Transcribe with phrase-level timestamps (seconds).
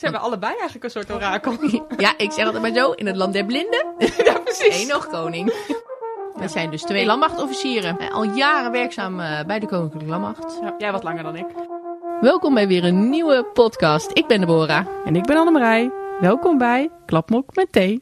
[0.00, 1.56] Zijn we allebei eigenlijk een soort orakel?
[1.96, 3.86] Ja, ik zeg altijd maar zo, in het land der blinden.
[4.24, 4.82] ja, precies.
[4.82, 5.46] Eén nog koning.
[6.34, 7.98] We zijn dus twee landmachtofficieren.
[7.98, 10.58] Eh, Al jaren werkzaam eh, bij de Koninklijke Landmacht.
[10.62, 11.46] Ja, jij wat langer dan ik.
[12.20, 14.10] Welkom bij weer een nieuwe podcast.
[14.12, 14.86] Ik ben Deborah.
[15.04, 15.90] En ik ben Annemarij.
[16.20, 17.98] Welkom bij Klapmok met thee.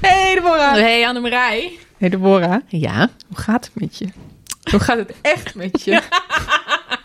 [0.00, 0.72] Hey Deborah.
[0.72, 1.78] Hey Annemarij.
[1.98, 2.60] Hey Deborah.
[2.66, 3.08] Ja.
[3.28, 4.08] Hoe gaat het met je?
[4.70, 6.02] Hoe gaat het echt met je?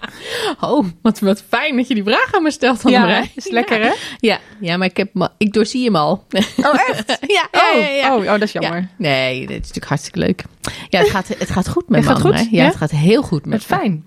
[0.61, 3.31] Oh, wat, wat fijn dat je die vraag aan me stelt, Annemarij.
[3.35, 3.91] is lekker hè?
[4.19, 6.25] Ja, ja maar ik, heb, ik doorzie hem al.
[6.57, 7.17] Oh echt?
[7.37, 8.15] ja, Oh, ja, ja, ja.
[8.15, 8.79] oh, oh, dat is jammer.
[8.79, 8.87] Ja.
[8.97, 10.43] Nee, dit is natuurlijk hartstikke leuk.
[10.89, 12.49] Ja, het gaat, het gaat goed met Het me, gaat goed.
[12.51, 12.65] Ja, ja?
[12.65, 14.03] het gaat heel goed met Met fijn.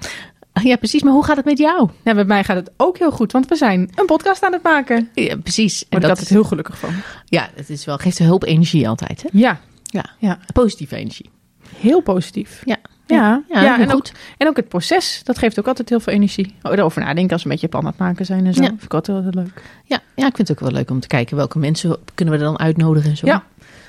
[0.52, 0.68] me.
[0.68, 1.02] Ja, precies.
[1.02, 1.90] Maar hoe gaat het met jou?
[2.04, 4.62] Ja, met mij gaat het ook heel goed, want we zijn een podcast aan het
[4.62, 5.08] maken.
[5.14, 5.84] Ja, precies.
[5.90, 6.90] Word ik altijd heel gelukkig van.
[7.24, 9.22] Ja, het is wel, geeft een hulp energie altijd.
[9.22, 9.28] Hè?
[9.32, 10.04] Ja, Ja.
[10.18, 10.38] ja.
[10.52, 11.30] Positieve energie.
[11.76, 12.62] heel positief.
[12.64, 12.76] Ja.
[13.16, 14.12] Ja, Ja, en, ook, goed.
[14.36, 16.54] en ook het proces, dat geeft ook altijd heel veel energie.
[16.62, 18.62] Oh, erover nadenken als we een beetje plan aan het maken zijn en zo.
[18.62, 18.68] Ja.
[18.68, 19.62] Vind ik altijd wel heel leuk.
[19.84, 22.40] Ja, ja, ik vind het ook wel leuk om te kijken welke mensen kunnen we
[22.40, 23.26] dan uitnodigen en zo.
[23.26, 23.44] Ja.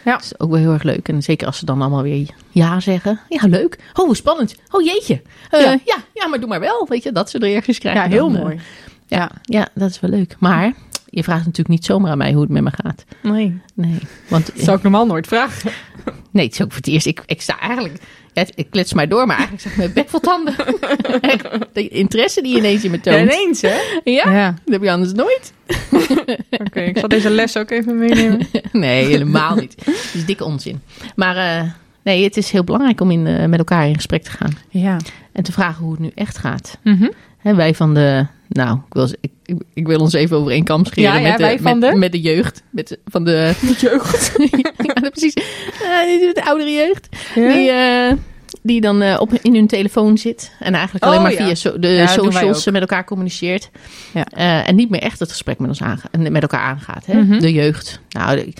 [0.05, 0.11] Ja.
[0.11, 1.07] Dat is ook wel heel erg leuk.
[1.09, 3.19] En zeker als ze dan allemaal weer ja zeggen.
[3.29, 3.79] Ja, leuk.
[3.93, 4.55] Oh, hoe spannend.
[4.71, 5.21] Oh, jeetje.
[5.49, 5.71] Eh, Ja.
[5.85, 5.97] ja.
[6.13, 6.85] Ja, maar doe maar wel.
[6.89, 8.03] Weet je, dat ze reacties krijgen.
[8.03, 8.59] Ja, heel dan, eh, mooi.
[9.07, 10.35] ja, ja, dat is wel leuk.
[10.39, 10.73] Maar
[11.05, 13.03] je vraagt natuurlijk niet zomaar aan mij hoe het met me gaat.
[13.21, 15.71] Nee, Nee, want dat zou ik normaal nooit vragen.
[16.31, 17.05] nee, het is ook voor het eerst.
[17.05, 18.01] Ik, ik sta eigenlijk,
[18.33, 20.55] ja, ik klets maar door, maar eigenlijk zeg ik mijn bek vol tanden.
[21.21, 23.31] Echt, de interesse die je ineens in me Ja, toont.
[23.33, 23.77] ineens hè?
[24.03, 24.51] Ja, Ja.
[24.65, 25.53] dat heb je anders nooit.
[26.65, 28.47] Oké, ik zal deze les ook even meenemen.
[28.71, 29.75] Nee, helemaal niet.
[29.85, 30.81] Het is dikke onzin.
[31.15, 31.69] Maar eh,
[32.03, 34.57] nee, het is heel belangrijk om in, eh, met elkaar in gesprek te gaan.
[34.69, 34.97] Ja.
[35.31, 36.77] En te vragen hoe het nu echt gaat.
[36.83, 37.09] Mhm.
[37.37, 38.25] Hè, wij van de...
[38.49, 39.09] Nou, ik wil,
[39.73, 41.95] ik, wil ons even over één kam scheren Ja, ja, met, de, met, de?
[41.95, 42.63] met de jeugd.
[42.69, 43.53] Met, de- van de...
[43.81, 44.31] Jeugd.
[44.93, 45.33] ja, precies.
[45.33, 47.07] Eh, de oudere jeugd.
[47.35, 47.53] Ja?
[47.53, 48.13] Die, eh,
[48.61, 50.51] die dan eh, op, in hun telefoon zit.
[50.59, 51.45] En eigenlijk alleen Oh, maar ja.
[51.45, 53.69] via so- de Ja, socials met elkaar communiceert.
[54.13, 54.23] Ja.
[54.25, 55.81] Eh, en niet meer echt het gesprek met, ons
[56.29, 57.05] met elkaar aangaat.
[57.05, 57.21] Hè?
[57.21, 57.39] Mhm.
[57.39, 57.99] De jeugd.
[58.09, 58.53] Nou, de-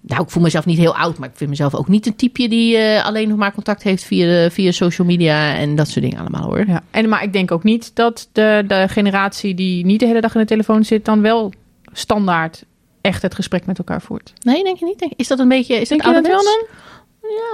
[0.00, 2.48] nou, ik voel mezelf niet heel oud, maar ik vind mezelf ook niet een typeje
[2.48, 6.18] die eh, alleen nog maar contact heeft via, via social media en dat soort dingen
[6.20, 6.64] allemaal hoor.
[6.66, 6.82] ja.
[6.90, 10.34] En, maar ik denk ook niet dat de, de generatie die niet de hele dag
[10.34, 11.52] in de telefoon zit, dan wel
[11.92, 12.64] standaard
[13.00, 14.32] echt het gesprek met elkaar voert.
[14.40, 15.14] Nee, denk je niet?
[15.16, 15.74] Is dat een beetje.
[15.80, 16.70] Is Denk dat je dat wel ouderwets?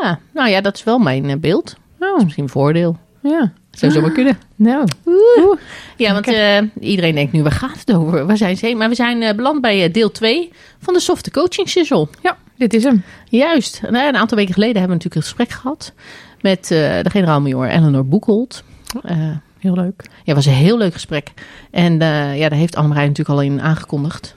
[0.02, 1.36] Ja, nou ja, dat is wel mijn eh,
[1.98, 2.96] Dat is misschien een voordeel.
[3.22, 3.52] Ja.
[3.70, 4.38] Zou zomaar kunnen.
[4.56, 4.88] Nou.
[5.96, 8.26] Ja, want eh, iedereen denkt nu, waar gaat het over?
[8.26, 8.74] Waar zijn ze?
[8.74, 12.08] Maar we zijn eh, beland bij eh, deel 2 van de softe coaching sissel.
[12.22, 13.02] Ja, dit is hem.
[13.28, 13.80] Juist.
[13.90, 15.92] Nou, een aantal weken geleden hebben we natuurlijk een gesprek gehad
[16.40, 18.64] met de generaal-major Eleanor Boekholt.
[19.58, 20.02] Heel leuk.
[20.06, 21.32] Ja, het was een heel leuk gesprek.
[21.70, 21.92] En
[22.34, 24.36] ja, daar heeft Annemarij natuurlijk al in aangekondigd.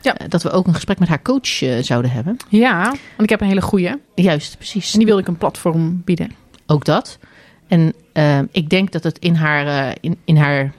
[0.00, 0.16] Ja.
[0.28, 2.36] Dat we ook een gesprek met haar coach zouden hebben.
[2.48, 3.92] Ja, want ik heb een hele goeie.
[4.14, 4.92] Juist, precies.
[4.92, 6.41] En die wilde ik een platform bieden.
[6.72, 7.18] Ook dat.
[7.68, 10.72] En eh, ik denk dat het in haar, eh, in, in haar,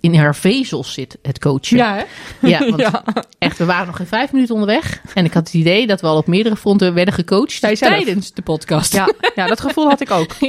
[0.00, 1.78] in haar vezels zit, het coachen.
[1.94, 2.02] hè?
[2.48, 3.04] Ja, want Ja.
[3.38, 5.00] echt, we waren nog geen vijf minuten onderweg.
[5.14, 8.42] En ik had het idee dat we al op meerdere fronten werden gecoacht tijdens de
[8.42, 8.92] podcast.
[8.92, 10.30] Ja, ja, dat gevoel had ik ook.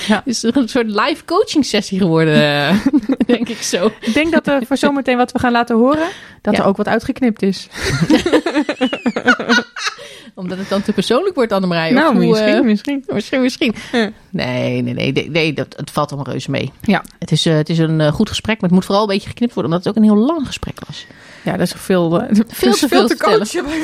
[0.00, 2.76] Het is een soort live coaching sessie geworden, eh,
[3.26, 3.86] denk ik zo.
[4.00, 6.08] Ik denk dat er voor zometeen wat we gaan laten horen,
[6.42, 6.60] dat Ja.
[6.62, 7.68] er ook wat uitgeknipt is.
[10.40, 11.90] Omdat het dan te persoonlijk wordt, Annemarij.
[11.90, 13.04] nou, hoe, misschien, eh, misschien.
[13.06, 13.74] Misschien, misschien.
[13.92, 14.10] Ja.
[14.30, 16.72] Nee, nee, nee, nee, nee dat, het valt allemaal reuze mee.
[16.82, 17.04] Ja.
[17.18, 19.28] Het is, eh, het is een eh, goed gesprek, maar het moet vooral een beetje
[19.28, 21.06] geknipt worden, omdat het ook een heel lang gesprek was.
[21.44, 22.10] Ja, dat is veel,
[22.48, 23.64] Veel te veel te coachen.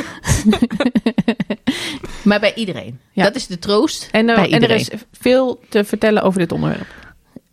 [2.23, 2.99] Maar bij iedereen.
[3.13, 3.25] Ja.
[3.25, 6.87] Dat is de troost En, er is veel te vertellen over dit onderwerp.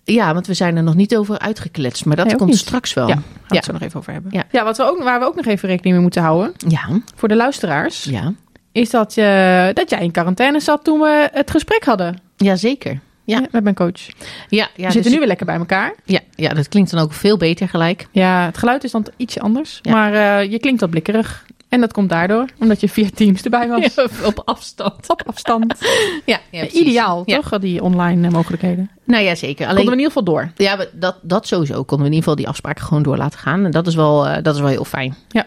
[0.03, 2.59] Ja, want we zijn er nog niet over uitgekletst, maar dat Nee, komt niet.
[2.59, 3.07] straks wel.
[3.07, 3.55] Ja, gaan we Ja.
[3.55, 4.31] het zo nog even over hebben.
[4.33, 4.43] Ja.
[4.51, 7.27] Ja, wat we ook, waar we ook nog even rekening mee moeten houden, Ja, voor
[7.27, 8.33] de luisteraars, ja.
[8.73, 12.99] Is dat, je, dat jij in quarantaine zat toen we het gesprek hadden ja zeker.
[13.25, 13.39] Ja.
[13.39, 14.07] hè, met mijn coach.
[14.07, 14.15] Ja,
[14.49, 15.95] ja, we zitten dus- nu weer lekker bij elkaar.
[16.05, 18.07] ja, ja, dat klinkt dan ook veel beter gelijk.
[18.11, 19.91] Ja, het geluid is dan ietsje anders, Ja.
[19.91, 21.45] maar eh, je klinkt wat blikkerig.
[21.69, 23.79] En dat komt daardoor, omdat je via Teams erbij was.
[23.95, 25.09] Ja, op afstand.
[25.09, 25.75] Op afstand.
[26.25, 26.67] Ja, ja.
[26.67, 27.39] Ideaal, Ja.
[27.41, 27.59] toch?
[27.59, 28.89] Die online eh, mogelijkheden.
[29.03, 29.65] Nou ja, zeker.
[29.65, 30.51] Konden we in ieder geval door.
[30.55, 33.65] ja, dat, dat sowieso konden we in ieder geval die afspraken gewoon door laten gaan.
[33.65, 35.15] En dat is wel, eh, dat is wel heel fijn.
[35.29, 35.45] Ja.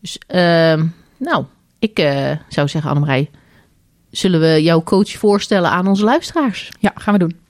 [0.00, 1.44] Dus, ehm, nou,
[1.82, 3.30] ik eh, zou zeggen, Annemarij,
[4.10, 6.70] zullen we jouw coach voorstellen aan onze luisteraars?
[6.78, 7.40] Ja, gaan we doen.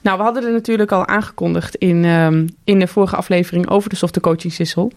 [0.00, 3.96] Nou, we hadden er natuurlijk al aangekondigd in, ehm, in de vorige aflevering over de
[3.96, 4.92] softe coaching sissel.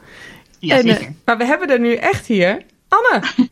[0.60, 1.14] Ja, En, eh, zeker.
[1.26, 3.22] maar we hebben er nu echt hier Anne.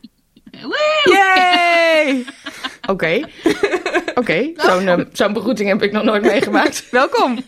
[1.14, 2.24] Yay!
[2.92, 3.20] Oké.
[4.20, 6.90] Oké, zo'n eh, zo'n begroeting heb ik nog nooit meegemaakt.
[6.90, 7.44] Welkom.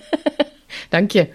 [0.89, 1.29] Dank je.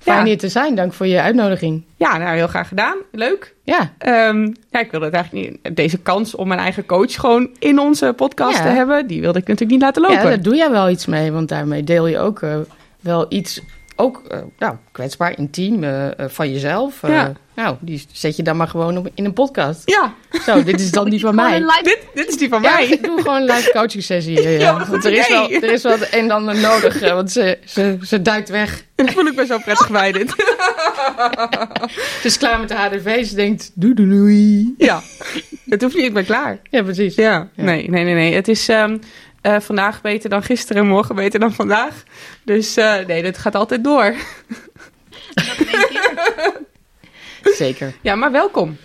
[0.00, 0.24] Fijn Ja.
[0.24, 0.74] hier te zijn.
[0.74, 1.84] Dank voor je uitnodiging.
[1.96, 2.96] Ja, nou heel graag gedaan.
[3.12, 3.54] Leuk.
[3.64, 5.76] Ja, Ehm, ja, ik wilde het eigenlijk niet.
[5.76, 8.62] Deze kans om mijn eigen coach gewoon in onze podcast Ja.
[8.62, 10.16] te hebben, die wilde ik natuurlijk niet laten lopen.
[10.16, 11.32] ja daar doe jij wel iets mee.
[11.32, 12.56] Want daarmee deel je ook eh,
[13.00, 13.60] wel iets
[14.00, 17.00] ook eh, nou, kwetsbaar, intiem eh, eh, van jezelf.
[17.06, 17.32] Ja.
[17.54, 19.82] Nou, die zet je dan maar gewoon op, in een podcast.
[19.84, 20.14] Ja,
[20.44, 21.60] Zo, dit is dan die van mij.
[21.82, 22.86] dit, dit is die van Ja, mij.
[22.88, 24.40] ik doe gewoon een live coaching sessie.
[24.58, 27.58] Ja, want er is, wel, er is wel het een en ander nodig, want ze,
[27.64, 28.84] ze, ze duikt weg.
[28.94, 30.30] Dat voel ik me zo prettig bij dit.
[32.20, 34.74] Ze is klaar met de HDV, ze denkt doei doei doei.
[34.78, 35.00] Ja,
[35.68, 36.58] het hoeft niet, ik ben klaar.
[36.70, 37.14] Ja, precies.
[37.14, 37.62] Ja, Ja.
[37.64, 38.34] nee, nee, nee, nee.
[38.34, 38.98] Het is ehm,
[39.40, 42.02] eh, vandaag beter dan gisteren en morgen beter dan vandaag.
[42.44, 44.14] Dus eh, nee, dit gaat altijd door.
[47.58, 47.94] Zeker.
[48.00, 48.76] Ja, maar welkom.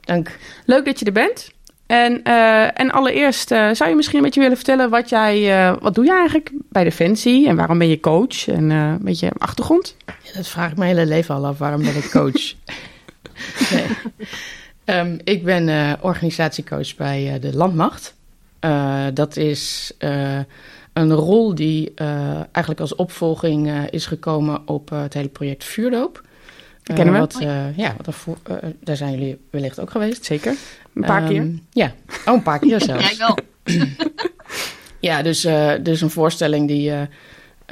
[0.00, 0.38] Dank.
[0.66, 1.50] Leuk dat je er bent.
[1.86, 6.04] En, eh, en allereerst zou je misschien een beetje willen vertellen wat jij, wat doe
[6.04, 9.96] je eigenlijk bij Defensie en waarom ben je coach en een beetje achtergrond?
[10.06, 11.58] Ja, dat vraag ik mijn hele leven al af.
[11.58, 12.54] Waarom ben ik coach?
[13.72, 13.86] nee.
[14.84, 18.14] Ehm, ik ben organisatiecoach bij de Landmacht.
[18.62, 20.38] Eh, dat is eh,
[20.92, 26.22] een rol die eh, eigenlijk als opvolging eh, is gekomen op het hele project Vuurdoop.
[26.82, 27.20] Dat kennen we.
[27.20, 28.16] Wat, eh, ja, wat
[28.80, 30.24] daar zijn jullie wellicht ook geweest.
[30.24, 30.54] Zeker.
[30.94, 31.48] Een paar Ehm, keer.
[31.70, 31.92] Ja,
[32.26, 33.08] oh, een paar keer zelfs.
[33.08, 33.36] Jij wel.
[35.00, 36.92] Ja, dus, eh, dus een voorstelling die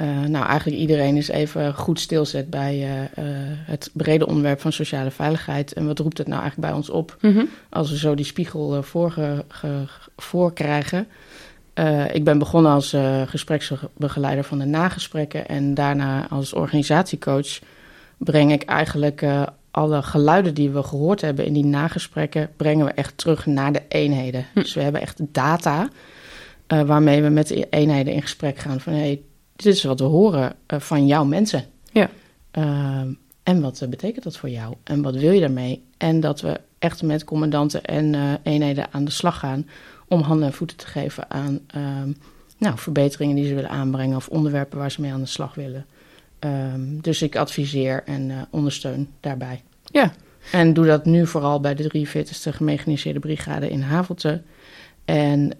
[0.01, 4.71] eh, nou, eigenlijk iedereen eens even goed stilzet bij eh, eh, het brede onderwerp van
[4.71, 5.73] sociale veiligheid.
[5.73, 7.43] En wat roept het nou eigenlijk bij ons op Mhm.
[7.69, 9.43] als we zo die spiegel ge-
[10.17, 11.07] voorkrijgen?
[11.73, 12.95] Eh, ik ben begonnen als
[13.25, 17.59] gespreksbegeleider van de nagesprekken en daarna als organisatiecoach
[18.17, 19.25] breng ik eigenlijk
[19.71, 23.81] alle geluiden die we gehoord hebben in die nagesprekken, brengen we echt terug naar de
[23.87, 24.45] eenheden.
[24.53, 24.59] Hm.
[24.59, 25.89] Dus we hebben echt data
[26.67, 29.21] waarmee we met de eenheden in gesprek gaan van hey,
[29.63, 31.65] dit is wat we horen eh, van jouw mensen.
[31.91, 32.09] Ja.
[32.51, 33.13] Ehm,
[33.43, 34.75] en wat eh, betekent dat voor jou?
[34.83, 35.83] En wat wil je daarmee?
[35.97, 39.67] En dat we echt met commandanten en eh, eenheden aan de slag gaan
[40.07, 42.11] om handen en voeten te geven aan ehm,
[42.57, 45.85] nou, verbeteringen die ze willen aanbrengen of onderwerpen waar ze mee aan de slag willen.
[46.39, 49.61] Ehm, dus ik adviseer en ondersteun daarbij.
[49.83, 50.13] Ja.
[50.51, 54.41] En doe dat nu vooral bij de 43e gemechaniseerde brigade in Havelte.
[55.05, 55.51] En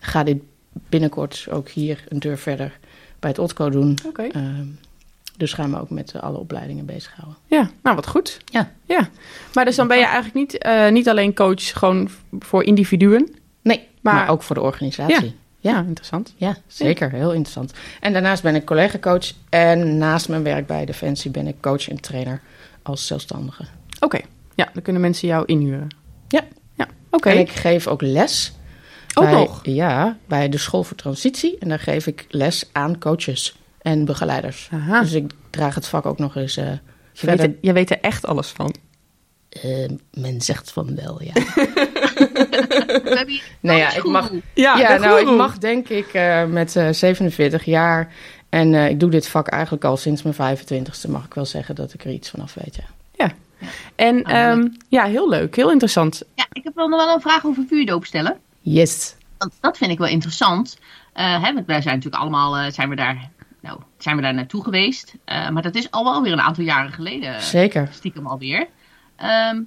[0.00, 0.42] ga dit
[0.88, 2.78] binnenkort ook hier een deur verder
[3.24, 3.98] bij het OTCO doen.
[4.06, 4.22] Oké.
[4.22, 4.66] Ehm,
[5.36, 7.36] dus gaan we ook met eh, alle opleidingen bezighouden.
[7.46, 8.38] Ja, nou wat goed.
[8.44, 8.70] Ja.
[8.84, 9.08] ja.
[9.54, 13.34] Maar dus dan ben je eigenlijk niet, eh, niet alleen coach gewoon voor individuen.
[13.62, 15.34] Nee, maar, Maar- ook voor de organisatie.
[15.60, 15.78] Ja, Ja.
[15.86, 16.34] interessant.
[16.36, 17.10] Ja, zeker.
[17.10, 17.72] Heel interessant.
[18.00, 19.32] En daarnaast ben ik collega-coach.
[19.48, 22.40] En naast mijn werk bij Defensie ben ik coach en trainer
[22.82, 23.64] als zelfstandige.
[24.00, 24.20] Oké,
[24.54, 25.88] ja, dan kunnen mensen jou inhuren.
[26.28, 26.42] Ja.
[26.74, 27.28] Ja, oké.
[27.28, 28.52] En ik geef ook les.
[29.14, 29.60] Ook bij, nog?
[29.62, 31.58] Ja, bij de School voor Transitie.
[31.58, 34.68] En daar geef ik les aan coaches en begeleiders.
[34.72, 35.00] Aha.
[35.00, 36.78] Dus ik draag het vak ook nog eens eh, je,
[37.12, 37.36] verder.
[37.36, 38.74] weet er, je weet er echt alles van.
[39.48, 41.32] Eh, men zegt van wel, ja.
[43.60, 47.64] Nou ja, ik mag, Ja, ja, nou, ik mag denk ik eh, met eh 47
[47.64, 48.12] jaar...
[48.48, 51.74] En eh, ik doe dit vak eigenlijk al sinds mijn 25ste, mag ik wel zeggen
[51.74, 52.84] dat ik er iets vanaf weet, ja.
[53.94, 56.22] En ehm, ja, heel leuk, heel interessant.
[56.34, 58.36] Ja, ik heb wel nog wel een vraag over vuurdoop stellen.
[58.64, 59.16] Yes.
[59.38, 60.78] Want dat vind ik wel interessant.
[61.12, 63.30] Eh, hè, want wij zijn natuurlijk allemaal eh, zijn we daar,
[63.60, 65.14] nou, zijn we daar naartoe geweest.
[65.24, 67.42] Eh, maar dat is al wel weer een aantal jaren geleden.
[67.42, 67.88] Zeker.
[67.92, 68.68] Stiekem alweer.
[69.16, 69.62] Ehm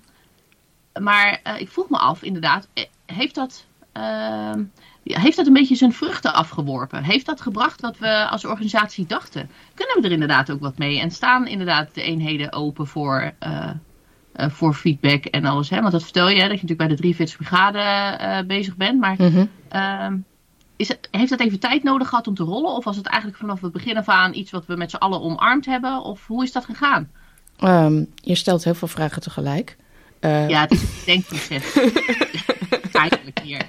[1.01, 2.67] maar ik vroeg me af, inderdaad,
[3.05, 4.63] heeft dat, ehm,
[5.03, 7.03] heeft dat een beetje zijn vruchten afgeworpen?
[7.03, 9.49] Heeft dat gebracht wat we als organisatie dachten?
[9.73, 10.99] Kunnen we er inderdaad ook wat mee?
[10.99, 13.33] En staan inderdaad de eenheden open voor,
[14.37, 15.69] voor feedback en alles?
[15.69, 15.79] Hè?
[15.79, 18.99] Want dat vertel je, hè, dat je natuurlijk bij de 43 brigade eh, bezig bent.
[18.99, 19.45] Maar Mhm.
[19.69, 20.15] Ehm,
[20.75, 22.71] is het, heeft dat even tijd nodig gehad om te rollen?
[22.71, 25.21] Of was het eigenlijk vanaf het begin af aan iets wat we met z'n allen
[25.21, 26.03] omarmd hebben?
[26.03, 27.09] Of hoe is dat gegaan?
[27.59, 29.77] Ehm, je stelt heel veel vragen tegelijk.
[30.19, 31.79] Eh, Ja, het is een denkproces.
[32.91, 33.61] eigenlijk hier.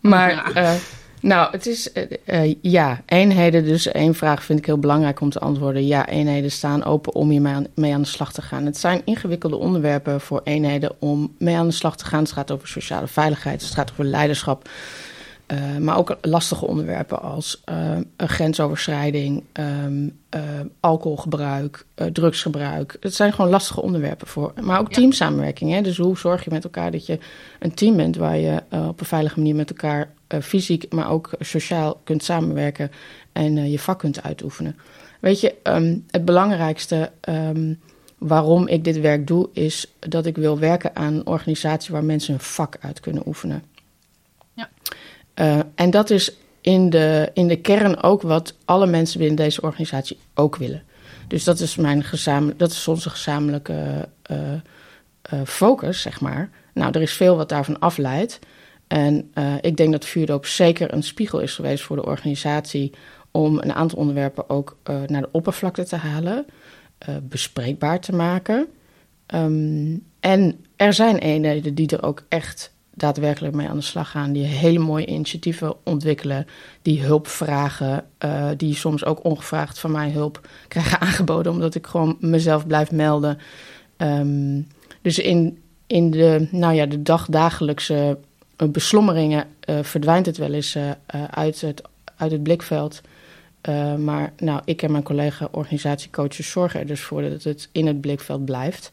[0.00, 0.52] Maar.
[1.20, 3.64] Nou, het is, eh, eh, ja, eenheden.
[3.64, 5.86] Dus één vraag vind ik heel belangrijk om te antwoorden.
[5.86, 7.40] Ja, eenheden staan open om hier
[7.74, 8.64] mee aan, de slag te gaan.
[8.66, 12.20] Het zijn ingewikkelde onderwerpen voor eenheden om mee aan de slag te gaan.
[12.22, 14.68] Het gaat over sociale veiligheid, het gaat over leiderschap.
[15.46, 17.62] eh, maar ook lastige onderwerpen als
[18.16, 20.40] grensoverschrijding, ehm, eh,
[20.80, 22.96] alcoholgebruik, drugsgebruik.
[23.00, 24.52] Het zijn gewoon lastige onderwerpen voor.
[24.60, 24.94] Maar ook Ja.
[24.94, 25.72] teamsamenwerking.
[25.72, 25.80] Hè?
[25.82, 27.18] Dus hoe zorg je met elkaar dat je
[27.58, 30.10] een team bent waar je op een veilige manier met elkaar
[30.42, 32.90] fysiek, maar ook sociaal kunt samenwerken
[33.32, 34.76] en eh, je vak kunt uitoefenen.
[35.20, 37.74] Weet je, ehm, het belangrijkste ehm,
[38.18, 42.32] waarom ik dit werk doe, is dat ik wil werken aan een organisatie waar mensen
[42.32, 43.62] hun vak uit kunnen oefenen.
[44.52, 44.68] Ja.
[45.34, 49.60] Eh, en dat is in de, in de kern ook wat alle mensen binnen deze
[49.60, 50.82] organisatie ook willen.
[51.28, 54.52] Dus dat is, mijn gezamenlijk, dat is onze gezamenlijke eh,
[55.22, 56.50] eh, focus, zeg maar.
[56.74, 58.38] Nou, er is veel wat daarvan afleidt.
[58.88, 62.92] En eh, ik denk dat vuurdoop zeker een spiegel is geweest voor de organisatie
[63.30, 64.76] om een aantal onderwerpen ook
[65.06, 66.46] naar de oppervlakte te halen,
[67.22, 68.66] bespreekbaar te maken.
[69.26, 74.32] Ehm, en er zijn eenheden die er ook echt daadwerkelijk mee aan de slag gaan.
[74.32, 76.46] Die hele mooie initiatieven ontwikkelen.
[76.82, 78.04] Die hulp vragen.
[78.56, 81.52] Die soms ook ongevraagd van mij hulp krijgen aangeboden.
[81.52, 83.38] Omdat ik gewoon mezelf blijf melden.
[83.96, 84.66] Um,
[85.02, 88.18] dus in, in de, nou ja, de dagdagelijkse
[88.66, 90.78] beslommeringen uh, verdwijnt het wel eens
[91.30, 91.82] uit, het,
[92.16, 93.00] uit het blikveld.
[93.98, 98.00] maar nou, ik en mijn collega organisatiecoaches zorgen er dus voor dat het in het
[98.00, 98.90] blikveld blijft.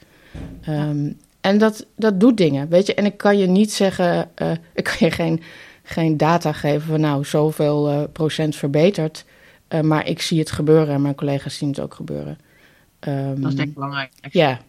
[0.70, 2.94] Um, en dat, dat doet dingen, weet je.
[2.94, 5.42] En ik kan je niet zeggen, uh, ik kan je geen,
[5.84, 9.26] geen data geven van nou, zoveel uh, procent verbeterd.
[9.82, 12.38] Maar ik zie het gebeuren en mijn collega's zien het ook gebeuren.
[13.08, 14.12] Um, dat is denk ik belangrijk.
[14.32, 14.60] Ja.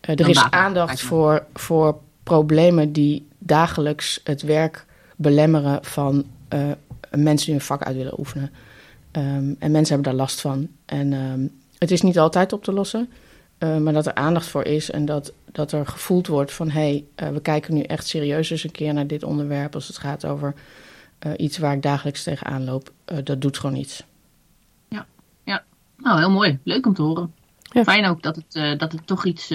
[0.00, 4.86] er is aandacht voor, voor problemen die dagelijks het werk
[5.16, 6.24] belemmeren van
[7.10, 8.50] mensen die hun vak uit willen oefenen.
[9.12, 10.68] Um, en mensen hebben daar last van.
[10.84, 13.10] En um, het is niet altijd op te lossen.
[13.58, 16.80] Uh, maar dat er aandacht voor is en dat, dat er gevoeld wordt van hé,
[16.80, 19.98] hey, uh, we kijken nu echt serieus eens een keer naar dit onderwerp als het
[19.98, 20.54] gaat over
[21.26, 22.92] uh, iets waar ik dagelijks tegenaan loop.
[23.24, 24.02] dat doet gewoon iets.
[24.88, 25.06] Ja,
[25.44, 25.64] ja.
[25.96, 26.58] Nou, heel mooi.
[26.62, 27.34] Leuk om te horen.
[27.62, 27.84] Ja.
[27.84, 29.48] Fijn ook dat het, dat het toch iets.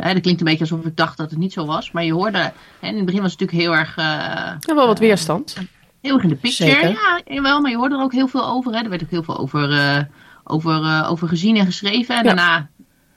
[0.00, 1.90] Hè, dat klinkt een beetje alsof ik dacht dat het niet zo was.
[1.90, 3.96] Maar je hoorde, hè, in het begin was het natuurlijk heel erg.
[3.96, 5.56] ja, wel wat weerstand.
[6.00, 6.70] heel erg in de picture.
[6.70, 7.22] Zeker.
[7.26, 8.72] Ja, wel, maar je hoorde er ook heel veel over.
[8.72, 8.82] Hè.
[8.82, 10.08] Er werd ook heel veel over,
[10.44, 12.16] over, over gezien en geschreven.
[12.16, 12.34] En ja.
[12.34, 12.68] daarna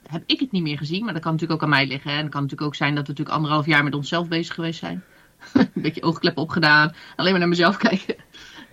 [0.08, 1.04] heb ik het niet meer gezien.
[1.04, 2.12] Maar dat kan natuurlijk ook aan mij liggen.
[2.12, 4.80] En het kan natuurlijk ook zijn dat we natuurlijk anderhalf jaar met onszelf bezig geweest
[4.80, 5.04] zijn.
[5.54, 6.94] een beetje oogkleppen opgedaan.
[7.16, 8.16] Alleen maar naar mezelf kijken.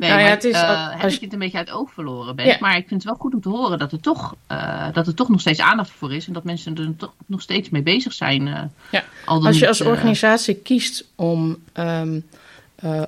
[0.00, 2.46] Nee, nou ja, het is, uh, heb ik het een beetje uit oog verloren ben.
[2.46, 2.56] Ja.
[2.60, 5.14] Maar ik vind het wel goed om te horen dat er, toch, uh, dat er
[5.14, 6.26] toch nog steeds aandacht voor is.
[6.26, 8.46] En dat mensen er toch nog steeds mee bezig zijn.
[8.46, 9.04] Uh, ja.
[9.24, 12.24] als je als organisatie kiest om um,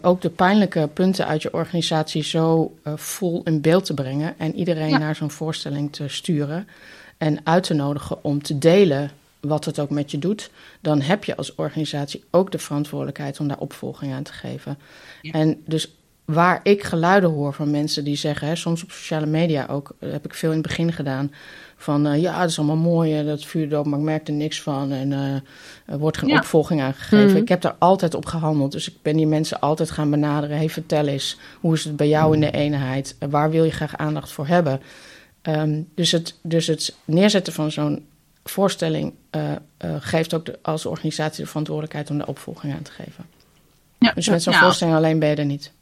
[0.03, 4.39] ook de pijnlijke punten uit je organisatie zo vol in beeld te brengen.
[4.39, 6.69] En iedereen naar zo'n voorstelling te sturen
[7.19, 11.25] en uit te nodigen om te delen wat het ook met je doet, dan heb
[11.25, 14.79] je als organisatie ook de verantwoordelijkheid om daar opvolging aan te geven.
[15.23, 15.33] Ja.
[15.33, 15.89] En dus
[16.33, 20.25] waar ik geluiden hoor van mensen die zeggen, hè, soms op sociale media ook, heb
[20.25, 21.33] ik veel in het begin gedaan,
[21.77, 24.35] van uh, ja, dat is allemaal mooi, uh, dat vuurde op, maar ik merk er
[24.35, 25.35] niks van en uh,
[25.87, 26.39] er wordt geen ja.
[26.39, 27.31] opvolging aangegeven.
[27.31, 27.37] Mm.
[27.37, 30.57] Ik heb daar altijd op gehandeld, dus ik ben die mensen altijd gaan benaderen.
[30.57, 33.17] Hey, vertel eens, hoe is het bij jou in de eenheid?
[33.31, 34.81] waar wil je graag aandacht voor hebben?
[35.43, 38.07] Um, dus, het, dus het neerzetten van zo'n
[38.45, 39.43] voorstelling uh,
[39.85, 43.25] uh, geeft ook de, als organisatie de verantwoordelijkheid om de opvolging aan te geven.
[43.99, 45.73] Ja, dus met zo'n ja, voorstelling alleen ben je er niet.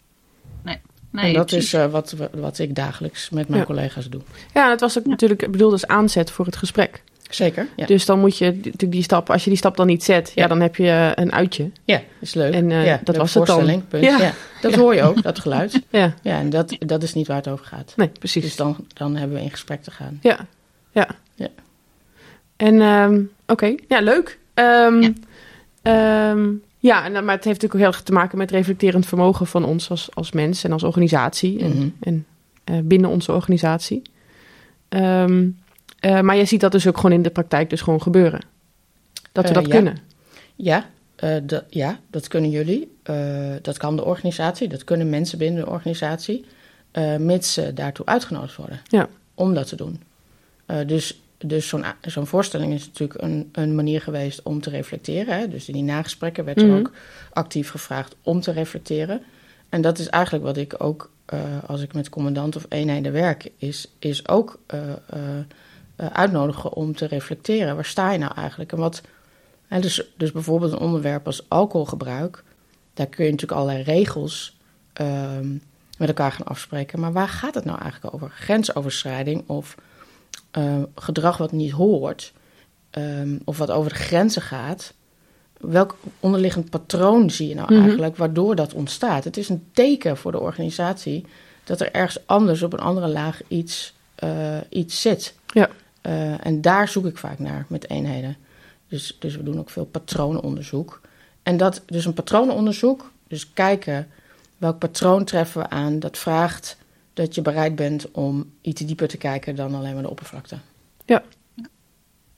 [1.11, 1.25] Nee.
[1.25, 1.75] En dat precies.
[1.75, 3.67] is uh, wat, wat ik dagelijks met mijn ja.
[3.67, 4.21] collega's doe.
[4.55, 7.03] Ja, dat was ook natuurlijk bedoeld als aanzet voor het gesprek.
[7.31, 7.69] Zeker.
[7.77, 7.87] Ja.
[7.87, 10.43] Dus dan moet je natuurlijk die stap, als je die stap dan niet zet, ja,
[10.43, 11.71] ja dan heb je een uitje.
[11.85, 12.55] Ja, is leuk.
[12.55, 13.85] En uh, ja, dat was het dan.
[13.89, 14.05] Punt.
[14.05, 14.19] Ja.
[14.19, 14.33] ja.
[14.61, 15.83] Dat hoor je ook, dat geluid.
[15.91, 16.15] ja.
[16.23, 17.93] ja, en dat, dat is niet waar het over gaat.
[17.97, 18.43] Nee, precies.
[18.43, 20.19] Dus dan, dan hebben we in gesprek te gaan.
[20.23, 20.47] Ja,
[20.91, 21.09] ja.
[21.35, 21.49] ja.
[22.57, 23.79] En um, oké, okay.
[23.89, 24.39] ja, leuk.
[24.55, 25.15] Um,
[25.83, 26.31] ja.
[26.31, 29.47] Um, ja, en, maar het heeft natuurlijk ook heel erg te maken met reflecterend vermogen
[29.47, 31.61] van ons als, als mens en als organisatie.
[31.61, 32.27] En, en
[32.71, 34.03] uh, binnen onze organisatie.
[34.89, 35.59] Um,
[36.01, 38.41] uh, maar je ziet dat dus ook gewoon in de praktijk dus gewoon gebeuren.
[39.33, 39.71] Dat we dat ja.
[39.71, 39.99] kunnen.
[40.57, 40.87] Ja,
[41.25, 41.37] uh,
[41.69, 42.97] ja, dat kunnen jullie.
[43.63, 46.45] dat kan de organisatie, dat kunnen mensen binnen de organisatie.
[47.19, 49.09] mits ze daartoe uitgenodigd worden ja.
[49.35, 50.03] om dat te doen.
[50.87, 55.39] dus dus zo'n zo'n voorstelling is natuurlijk een, een manier geweest om te reflecteren.
[55.39, 55.49] Hè?
[55.49, 56.73] Dus in die nagesprekken werd mm-hmm.
[56.73, 56.93] er ook
[57.33, 59.23] actief gevraagd om te reflecteren.
[59.69, 61.11] En dat is eigenlijk wat ik ook,
[61.67, 64.81] als ik met commandant of eenheden werk, is, is ook uh,
[66.13, 67.75] uitnodigen om te reflecteren.
[67.75, 68.73] Waar sta je nou eigenlijk?
[68.73, 69.03] En wat,
[69.67, 72.45] hè, dus, dus bijvoorbeeld een onderwerp als alcoholgebruik.
[72.95, 74.57] Daar kun je natuurlijk allerlei regels
[75.01, 75.39] uh,
[75.99, 77.01] met elkaar gaan afspreken.
[77.01, 78.31] Maar waar gaat het nou eigenlijk over?
[78.31, 79.75] Grensoverschrijding of
[80.59, 82.33] uh, gedrag wat niet hoort.
[82.99, 84.93] Um, of wat over de grenzen gaat.
[85.59, 87.85] Welk onderliggend patroon zie je nou mm-hmm.
[87.85, 89.25] eigenlijk waardoor dat ontstaat?
[89.25, 91.27] Het is een teken voor de organisatie
[91.65, 93.95] dat er ergens anders op een andere laag iets,
[94.25, 95.35] uh, iets zit.
[95.47, 95.69] Ja.
[96.07, 98.37] Uh, en daar zoek ik vaak naar met eenheden.
[98.89, 101.01] Dus, dus we doen ook veel patronenonderzoek.
[101.43, 104.09] En dat, dus een patronenonderzoek, dus kijken
[104.59, 106.77] welk patroon treffen we aan, dat vraagt
[107.21, 110.59] dat je bereid bent om iets dieper te kijken dan alleen maar de oppervlakte.
[111.05, 111.23] Ja.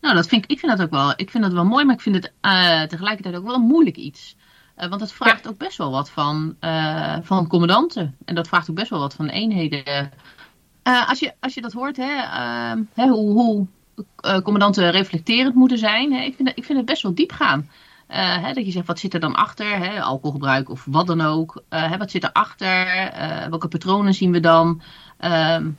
[0.01, 1.95] Nou, dat vind ik, ik vind dat ook wel, ik vind dat wel mooi, maar
[1.95, 4.37] ik vind het uh, tegelijkertijd ook wel een moeilijk iets.
[4.79, 5.51] Uh, want het vraagt ja.
[5.51, 8.17] ook best wel wat van, uh, van commandanten.
[8.25, 10.11] En dat vraagt ook best wel wat van eenheden
[10.89, 13.67] uh, als, je, als je dat hoort, hè, uh, hè, hoe, hoe
[14.27, 17.71] uh, commandanten reflecterend moeten zijn, hè, ik, vind, ik vind het best wel diep gaan.
[18.13, 19.79] Uh, hè, dat je zegt, wat zit er dan achter?
[19.79, 20.01] Hè?
[20.01, 21.63] Alcoholgebruik of wat dan ook.
[21.71, 22.87] Uh, hè, wat zit erachter?
[22.87, 24.83] Uh, welke patronen zien we dan?
[25.19, 25.71] Ehm,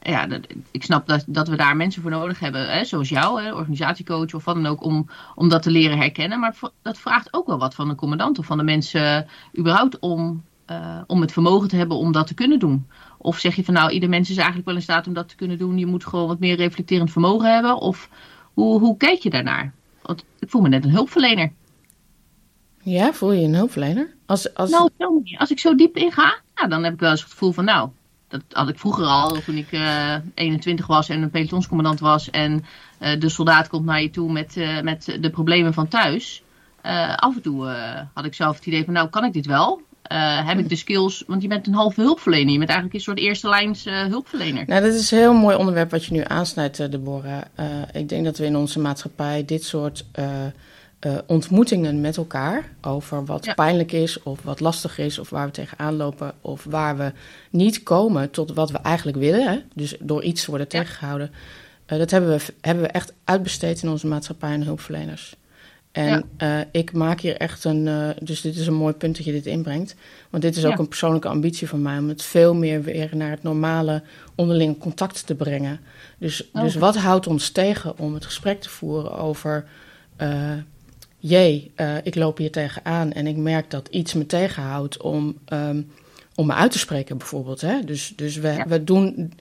[0.00, 0.28] ja,
[0.70, 4.34] ik snap dat, dat we daar mensen voor nodig hebben, hè, zoals jou, hè, organisatiecoach
[4.34, 6.40] of wat dan ook, om, om dat te leren herkennen.
[6.40, 9.26] Maar dat vraagt ook wel wat van de commandant of van de mensen
[9.58, 10.44] überhaupt om,
[11.06, 12.86] om het vermogen te hebben om dat te kunnen doen.
[13.18, 15.36] Of zeg je van nou, ieder mens is eigenlijk wel in staat om dat te
[15.36, 15.78] kunnen doen.
[15.78, 17.76] Je moet gewoon wat meer reflecterend vermogen hebben.
[17.76, 18.08] Of
[18.54, 19.72] hoe, hoe kijk je daarnaar?
[20.02, 21.52] Want ik voel me net een hulpverlener.
[22.88, 24.14] Ja, voel je een hulpverlener?
[24.26, 24.70] Als, als...
[24.70, 24.90] Nou,
[25.38, 27.88] als ik zo diep inga, ja, dan heb ik wel eens het gevoel van nou,
[28.28, 32.30] dat had ik vroeger al, toen ik uh, eh, 21 was en een pelotonscommandant was.
[32.30, 32.64] En
[33.00, 36.42] uh, de soldaat komt naar je toe met, uh, met de problemen van thuis.
[37.16, 37.66] af en toe
[38.14, 39.80] had ik zelf het idee van, nou kan ik dit wel?
[40.44, 42.52] heb ik de skills, want je bent een halve hulpverlener.
[42.52, 44.64] Je bent eigenlijk een soort eerste lijns hulpverlener.
[44.66, 47.42] Nou, dat is een heel mooi onderwerp wat je nu aansnijdt, Deborah.
[47.92, 50.04] ik denk dat we in onze maatschappij dit soort
[51.06, 55.52] uh, ontmoetingen met elkaar over wat pijnlijk is of wat lastig is of waar we
[55.52, 57.12] tegenaan lopen of waar we
[57.50, 59.48] niet komen tot wat we eigenlijk willen.
[59.48, 59.58] Hè?
[59.74, 61.30] Dus door iets te worden tegengehouden.
[61.86, 65.36] Uh, dat hebben we, hebben we echt uitbesteed in onze maatschappij en hulpverleners.
[65.92, 66.58] En ja.
[66.60, 68.14] uh, ik maak hier echt een.
[68.22, 69.94] dus dit is een mooi punt dat je dit inbrengt.
[70.30, 73.30] Want dit is ook een persoonlijke ambitie van mij om het veel meer weer naar
[73.30, 74.02] het normale
[74.34, 75.80] onderling contact te brengen.
[76.18, 76.62] Dus, oh.
[76.62, 79.66] dus wat houdt ons tegen om het gesprek te voeren over
[81.18, 85.90] jee, uh, ik loop hier tegenaan en ik merk dat iets me tegenhoudt om, um,
[86.34, 87.60] om me uit te spreken, bijvoorbeeld.
[87.60, 87.84] Hè?
[87.84, 88.66] Dus, dus we, ja.
[88.66, 89.32] we doen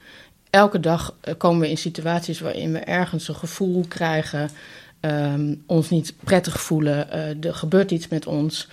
[0.49, 4.49] elke dag uh, komen we in situaties waarin we ergens een gevoel krijgen,
[5.01, 8.69] um, ons niet prettig voelen, uh, er gebeurt iets met ons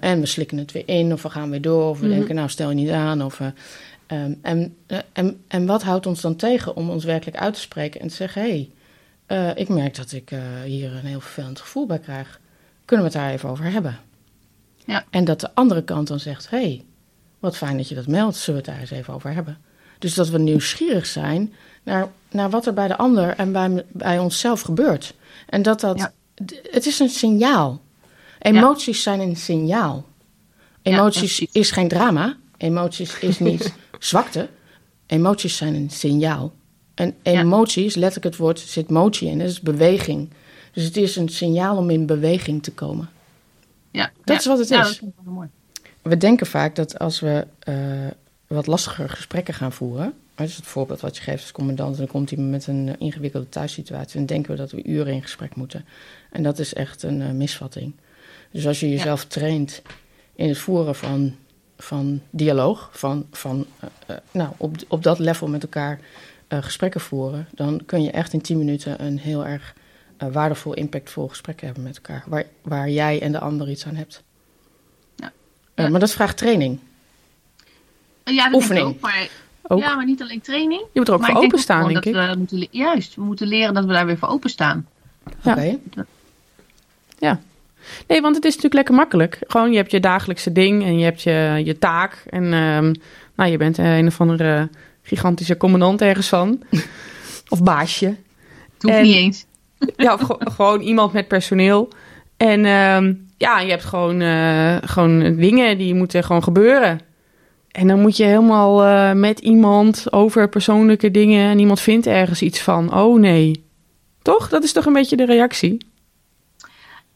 [0.00, 2.18] en we slikken het weer in of we gaan weer door of we mm -hmm.
[2.18, 3.22] denken, nou stel je niet aan.
[3.24, 4.76] Of, um, en,
[5.12, 8.14] en, en wat houdt ons dan tegen om ons werkelijk uit te spreken en te
[8.14, 8.48] zeggen, hé.
[8.48, 8.70] Hey,
[9.32, 12.40] uh, ik merk dat ik uh, hier een heel vervelend gevoel bij krijg.
[12.84, 13.98] Kunnen we het daar even over hebben?
[14.84, 15.04] Ja.
[15.10, 16.84] En dat de andere kant dan zegt: hé, hey,
[17.38, 19.58] wat fijn dat je dat meldt, zullen we het daar eens even over hebben?
[19.98, 24.18] Dus dat we nieuwsgierig zijn naar, naar wat er bij de ander en bij, bij
[24.18, 25.14] onszelf gebeurt.
[25.46, 26.12] En dat dat, ja.
[26.70, 27.80] het is een signaal.
[28.38, 29.02] Emoties ja.
[29.02, 30.06] zijn een signaal.
[30.82, 32.36] Emoties is geen drama.
[32.56, 34.48] Emoties is niet zwakte.
[35.06, 36.52] Emoties zijn een signaal.
[37.00, 40.30] En emotie is letterlijk het woord, zit motie in, dat is beweging.
[40.72, 43.08] Dus het is een signaal om in beweging te komen.
[43.90, 44.98] Ja, dat is wat het is.
[44.98, 45.48] Dat mooi.
[46.02, 47.74] We denken vaak dat als we uh,
[48.46, 52.30] wat lastiger gesprekken gaan voeren, dus het voorbeeld wat je geeft als commandant, dan komt
[52.30, 55.84] iemand met een ingewikkelde thuissituatie, dan denken we dat we uren in gesprek moeten.
[56.30, 57.92] En dat is echt een uh, misvatting.
[58.50, 59.82] Dus als je jezelf traint
[60.34, 61.34] in het voeren van,
[61.76, 63.66] van dialoog, van, van
[64.10, 66.00] uh, nou, op, op dat level met elkaar
[66.52, 69.74] uh, gesprekken voeren, dan kun je echt in 10 minuten een heel erg
[70.22, 72.24] uh, waardevol, impactvol gesprek hebben met elkaar.
[72.26, 74.22] Waar, waar jij en de ander iets aan hebt.
[75.16, 75.32] Ja.
[75.74, 76.78] Uh, maar dat vraagt training.
[78.24, 78.86] Ja, dat Oefening.
[78.86, 79.28] Ook, maar,
[79.62, 79.80] ook.
[79.80, 80.80] Ja, maar niet alleen training.
[80.80, 82.14] Je moet er ook voor openstaan, denk ik.
[82.14, 84.86] we moeten, juist, we moeten leren dat we daar weer voor openstaan.
[85.42, 85.52] Ja.
[85.52, 85.60] Oké.
[85.60, 86.06] Okay.
[87.18, 87.40] Ja.
[88.06, 89.38] Nee, want het is natuurlijk lekker makkelijk.
[89.46, 92.24] Gewoon, je hebt je dagelijkse ding en je hebt je, je taak.
[92.26, 92.94] En um,
[93.34, 94.68] nou, je bent een of andere
[95.02, 96.62] gigantische commandant ergens van.
[97.48, 98.06] of baasje.
[98.72, 99.44] Het hoeft niet eens.
[99.96, 101.88] ja, of gewoon iemand met personeel.
[102.36, 107.00] En uh, ja, je hebt gewoon, uh, gewoon dingen die moeten gewoon gebeuren.
[107.70, 112.42] En dan moet je helemaal uh, met iemand over persoonlijke dingen en iemand vindt ergens
[112.42, 112.94] iets van.
[112.94, 113.64] Oh nee.
[114.22, 114.48] Toch?
[114.48, 115.86] Dat is toch een beetje de reactie?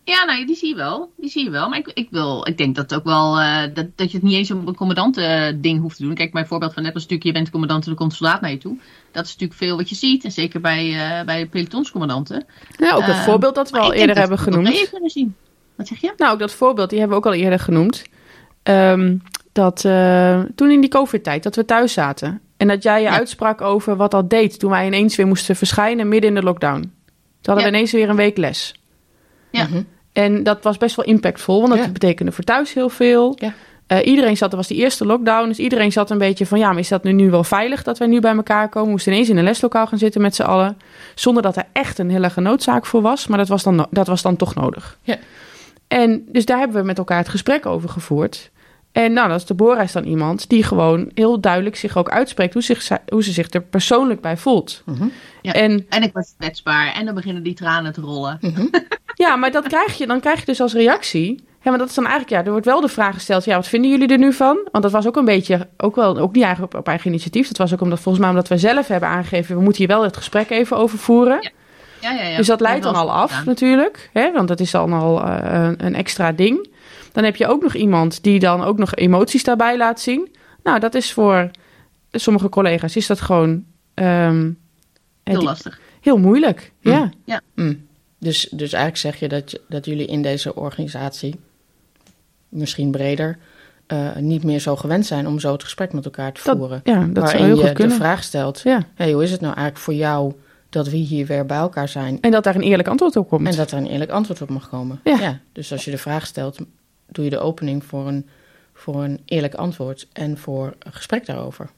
[0.05, 1.13] Ja, nou, die zie je wel.
[1.17, 1.69] Die zie je wel.
[1.69, 4.35] Maar ik, ik, wil, ik denk dat ook wel, uh, dat, dat je het niet
[4.35, 6.15] eens op een commandant uh, ding hoeft te doen.
[6.15, 8.41] Kijk, mijn voorbeeld van net was natuurlijk, je bent commandant en er komt een soldaat
[8.41, 8.79] naar je toe.
[9.13, 10.25] Dat is natuurlijk veel wat je ziet.
[10.25, 12.45] En zeker bij, uh, bij pelotonscommandanten.
[12.77, 14.67] Ja, ook dat voorbeeld dat we al eerder hebben genoemd.
[14.67, 15.35] Dat kunnen zien.
[15.75, 16.13] Wat zeg je?
[16.17, 18.05] Nou, ook dat voorbeeld, die hebben we ook al eerder genoemd.
[18.63, 19.81] Um, dat
[20.55, 22.41] toen in die covid-tijd, dat we thuis zaten.
[22.57, 23.17] En dat jij je ja.
[23.17, 26.81] uitsprak over wat dat deed toen wij ineens weer moesten verschijnen midden in de lockdown.
[26.81, 26.93] Toen
[27.55, 27.71] hadden ja.
[27.71, 28.75] we ineens weer een week les.
[29.51, 29.65] Ja.
[29.65, 29.87] Mm -hmm.
[30.15, 31.91] En dat was best wel impactvol, want dat ja.
[31.91, 33.37] betekende voor thuis heel veel.
[33.39, 33.53] Ja.
[33.89, 36.59] Uh, iedereen zat, er was de eerste lockdown, dus iedereen zat een beetje van...
[36.59, 38.85] ja, maar is dat nu, nu wel veilig dat wij nu bij elkaar komen?
[38.85, 40.79] We moesten ineens in een leslokaal gaan zitten met z'n allen...
[41.15, 44.23] zonder dat er echt een hele noodzaak voor was, maar dat was dan, dat was
[44.23, 44.99] dan toch nodig.
[45.03, 45.17] Ja.
[45.89, 48.51] En dus daar hebben we met elkaar het gesprek over gevoerd.
[48.95, 52.53] En nou, dat is Deborah is dan iemand die gewoon heel duidelijk zich ook uitspreekt...
[52.53, 54.83] hoe, zich, hoe ze zich er persoonlijk bij voelt.
[54.85, 55.13] Mm -hmm.
[55.43, 55.53] ja.
[55.53, 58.39] en, en ik was kwetsbaar en dan beginnen die tranen te rollen.
[58.41, 58.71] Mm -hmm.
[59.15, 61.45] Ja, maar dat krijg je, dan krijg je dus als reactie.
[61.63, 63.69] Ja, maar dat is dan eigenlijk, ja, er wordt wel de vraag gesteld, ja, wat
[63.69, 64.69] vinden jullie er nu van?
[64.71, 67.49] Want dat was ook een beetje, ook wel, ook niet eigenlijk op, op eigen initiatief.
[67.49, 70.03] Dat was ook omdat, volgens mij, omdat we zelf hebben aangegeven, we moeten hier wel
[70.03, 71.39] het gesprek even over voeren.
[71.41, 71.51] Ja.
[72.01, 72.37] Ja, ja, ja.
[72.37, 73.45] Dus dat leidt dan al af gedaan.
[73.47, 74.33] natuurlijk, hè?
[74.33, 76.69] want dat is dan al eh, een extra ding.
[77.15, 80.35] Dan heb je ook nog iemand die dan ook nog emoties daarbij laat zien.
[80.63, 81.51] Nou, dat is voor
[82.13, 84.51] sommige collega's is dat gewoon ehm,
[85.23, 85.81] Heel die- lastig.
[86.01, 86.73] heel moeilijk.
[86.81, 87.11] Ja.
[87.55, 87.87] Mm.
[88.19, 91.35] Dus, dus eigenlijk zeg je dat, je- dat jullie in deze organisatie,
[92.49, 93.39] misschien breder,
[93.87, 96.81] eh, niet meer zo gewend zijn om zo het gesprek met elkaar te Dat- voeren.
[96.85, 98.83] ja, dat zou waarin heel je goed de vraag stelt, Ja.
[98.95, 100.33] hey, hoe is het nou eigenlijk voor jou
[100.69, 103.47] dat we hier weer bij elkaar zijn En dat daar een eerlijk antwoord op komt.
[103.49, 105.01] en dat er een eerlijk antwoord op mag komen?
[105.05, 105.41] Ja.
[105.53, 106.59] dus als je de vraag stelt,
[107.15, 108.29] doe je de opening voor een,
[108.75, 111.71] voor een eerlijk antwoord en voor een gesprek daarover.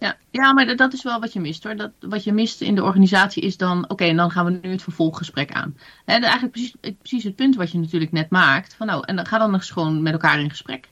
[0.00, 1.76] Ja, ja maar dat- is wel wat je mist hoor.
[1.76, 4.70] Dat, wat je mist in de organisatie is dan, oké, en dan gaan we nu
[4.70, 5.76] het vervolggesprek aan.
[6.04, 8.74] Hè, de- eigenlijk precies, precies het punt wat je natuurlijk net maakt.
[8.74, 10.88] Van nou, en dan ga dan eens gewoon met elkaar in gesprek.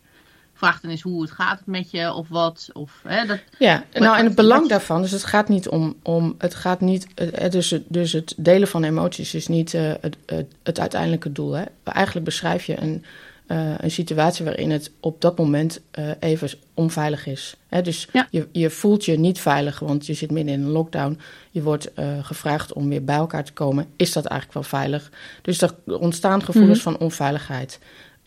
[0.59, 2.71] Vraag dan eens hoe het gaat met je of wat.
[2.73, 6.35] Of, hè, dat, Ja, nou en het belang daarvan, dus het gaat niet om, om
[6.39, 7.07] het gaat niet,
[7.51, 10.17] dus het, dus het delen van emoties is niet eh, het,
[10.63, 11.53] het, uiteindelijke doel.
[11.53, 11.65] Hè.
[11.85, 13.05] Eigenlijk beschrijf je een,
[13.47, 17.57] eh, een situatie waarin het op dat moment eh, even onveilig is.
[17.69, 18.29] Hè, dus Ja.
[18.31, 21.19] je, je voelt je niet veilig, want je zit midden in een lockdown.
[21.51, 21.91] Je wordt
[22.23, 23.87] gevraagd om weer bij elkaar te komen.
[23.97, 25.11] Is dat eigenlijk wel veilig?
[25.43, 27.79] Dus er ontstaan gevoelens van onveiligheid.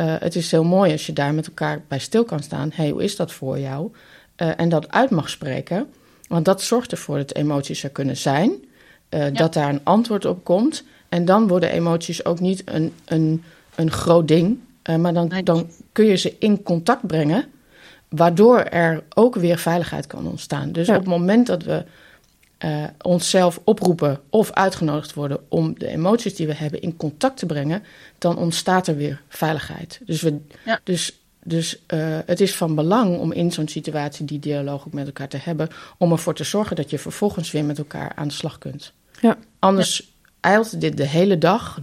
[0.01, 2.69] Eh, het is heel mooi als je daar met elkaar bij stil kan staan.
[2.73, 3.91] hey, hoe is dat voor jou?
[4.35, 5.87] Eh, en dat uit mag spreken.
[6.27, 8.51] Want dat zorgt ervoor dat emoties er kunnen zijn.
[9.09, 10.83] eh, Dat daar een antwoord op komt.
[11.09, 13.43] En dan worden emoties ook niet een, een,
[13.75, 14.59] een groot ding.
[14.99, 17.45] maar dan, dan kun je ze in contact brengen.
[18.09, 20.71] Waardoor er ook weer veiligheid kan ontstaan.
[20.71, 20.93] Dus Ja.
[20.93, 21.83] op het moment dat we
[22.61, 27.45] eh, onszelf oproepen of uitgenodigd worden om de emoties die we hebben in contact te
[27.45, 27.83] brengen,
[28.17, 29.99] dan ontstaat er weer veiligheid.
[30.05, 30.79] Dus, we, Ja.
[30.83, 35.05] dus, dus eh, het is van belang om in zo'n situatie die dialoog ook met
[35.05, 38.33] elkaar te hebben, om ervoor te zorgen dat je vervolgens weer met elkaar aan de
[38.33, 38.93] slag kunt.
[39.21, 39.37] Ja.
[39.59, 41.79] Anders eilt dit de hele dag,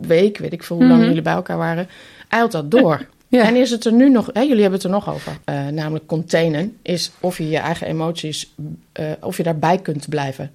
[0.00, 1.06] week, weet ik veel hoe lang Mhm.
[1.08, 1.88] jullie bij elkaar waren,
[2.28, 3.06] eilt dat door.
[3.30, 3.44] Ja.
[3.44, 6.06] En is het er nu nog, hè, jullie hebben het er nog over, eh, namelijk
[6.06, 8.54] containen, is of je je eigen emoties,
[8.92, 10.50] eh, of je daarbij kunt blijven.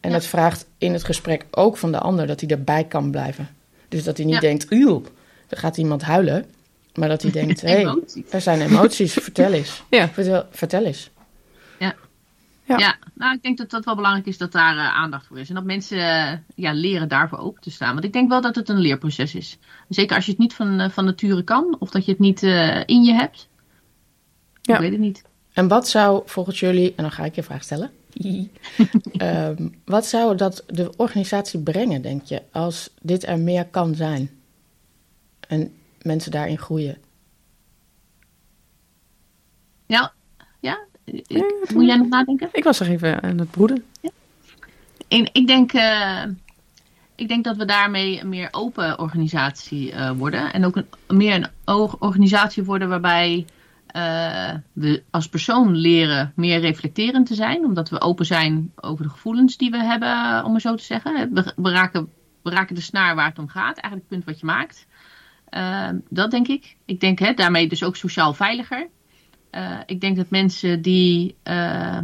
[0.00, 0.16] En Ja.
[0.16, 3.48] het vraagt in het gesprek ook van de ander dat hij erbij kan blijven.
[3.88, 4.40] Dus dat hij niet Ja.
[4.40, 5.02] denkt, uw,
[5.48, 6.44] er gaat iemand huilen.
[6.94, 7.94] Maar dat hij denkt, hé, hey,
[8.30, 9.82] er zijn emoties, vertel eens.
[9.90, 10.08] Ja.
[10.08, 11.10] Vertel, vertel eens.
[12.66, 12.78] Ja.
[12.78, 12.98] Ja.
[13.14, 15.48] nou, ik denk dat dat wel belangrijk is dat daar eh, aandacht voor is.
[15.48, 17.92] En dat mensen eh, ja, leren daarvoor open te staan.
[17.92, 19.58] Want ik denk wel dat het een leerproces is.
[19.88, 21.76] Zeker als je het niet van, eh, van nature kan.
[21.78, 22.42] Of dat je het niet
[22.86, 23.48] in je hebt.
[24.62, 24.74] Ja.
[24.74, 25.24] Ik weet het niet.
[25.52, 27.90] En wat zou volgens jullie, en dan ga ik je vraag stellen.
[29.16, 34.30] Ehm, wat zou dat de organisatie brengen, denk je, als dit er meer kan zijn?
[35.48, 36.98] En mensen daarin groeien.
[39.86, 40.12] Ja,
[40.60, 40.78] ja.
[41.06, 42.48] Ik- Ja, moet jij nog nadenken?
[42.52, 43.84] Ik was er even aan het broeden.
[45.08, 46.22] En ik denk, eh,
[47.14, 50.52] ik denk dat we daarmee een meer open organisatie eh, worden.
[50.52, 51.46] En ook een, meer een
[51.98, 53.46] organisatie worden waarbij
[53.86, 57.64] eh, we als persoon leren meer reflecterend te zijn.
[57.64, 61.30] Omdat we open zijn over de gevoelens die we hebben, om maar zo te zeggen.
[61.32, 62.08] We, we, raken,
[62.42, 63.76] we raken de snaar waar het om gaat.
[63.78, 64.86] Eigenlijk het punt wat je maakt.
[66.08, 66.76] Dat denk ik.
[66.84, 68.88] Ik denk hè, daarmee dus ook sociaal veiliger.
[69.56, 71.98] Eh, ik denk dat mensen die eh,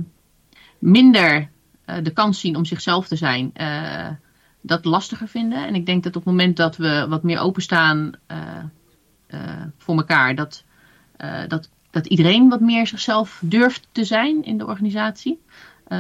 [0.78, 1.50] minder
[1.84, 3.52] eh, de kans zien om zichzelf te zijn,
[4.60, 5.66] dat lastiger vinden.
[5.66, 8.12] En ik denk dat op het moment dat we wat meer openstaan
[9.78, 10.64] voor elkaar, dat,
[11.48, 15.40] dat, dat iedereen wat meer zichzelf durft te zijn in de organisatie.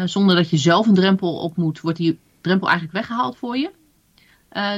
[0.04, 3.70] Zonder dat je zelf een drempel op moet, wordt die drempel eigenlijk weggehaald voor je.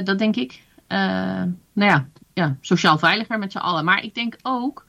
[0.03, 0.61] Dat denk ik.
[0.87, 3.85] Nou ja, ja, sociaal veiliger met z'n allen.
[3.85, 4.84] Maar ik denk ook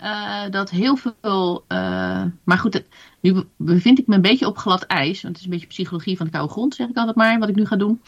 [0.00, 1.64] eh, dat heel veel.
[1.68, 2.84] eh, maar goed,
[3.20, 5.22] nu be- bevind ik me een beetje op glad ijs.
[5.22, 7.48] Want het is een beetje psychologie van de koude grond, zeg ik altijd maar, wat
[7.48, 8.00] ik nu ga doen.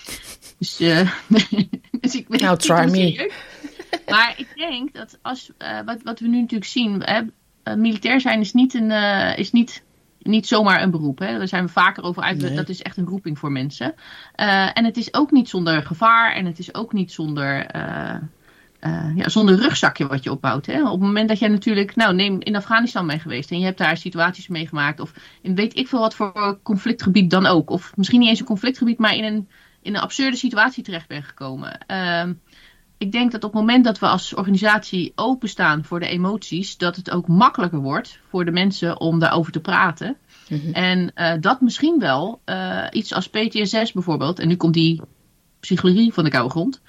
[0.58, 1.10] Dus, eh,
[2.00, 3.32] dus ik weet Nou, try me.
[4.08, 5.50] Maar ik denk dat als,
[5.84, 7.20] wat, wat we nu natuurlijk zien, hè,
[7.76, 8.90] militair zijn is niet, een,
[9.36, 9.82] is niet,
[10.18, 11.18] niet zomaar een beroep.
[11.18, 11.38] Hè.
[11.38, 12.38] Daar zijn we vaker over uit.
[12.38, 12.54] Nee.
[12.54, 13.94] Dat is echt een roeping voor mensen.
[14.74, 17.66] En het is ook niet zonder gevaar en het is ook niet zonder.
[18.82, 20.66] Eh, ja, zonder rugzakje wat je opbouwt.
[20.66, 20.82] Hè?
[20.82, 23.78] Op het moment dat jij natuurlijk, nou neem in Afghanistan mee geweest en je hebt
[23.78, 28.20] daar situaties meegemaakt, of in weet ik veel wat voor conflictgebied dan ook, of misschien
[28.20, 29.48] niet eens een conflictgebied, maar in een,
[29.82, 31.78] in een absurde situatie terecht bent gekomen.
[31.86, 32.32] Ehm,
[32.98, 36.96] ik denk dat op het moment dat we als organisatie openstaan voor de emoties, dat
[36.96, 40.16] het ook makkelijker wordt voor de mensen om daarover te praten.
[40.48, 40.72] Mhm.
[40.72, 45.00] En eh, dat misschien wel eh, iets als PTSS bijvoorbeeld, en nu komt die
[45.60, 46.80] psychologie van de koude grond,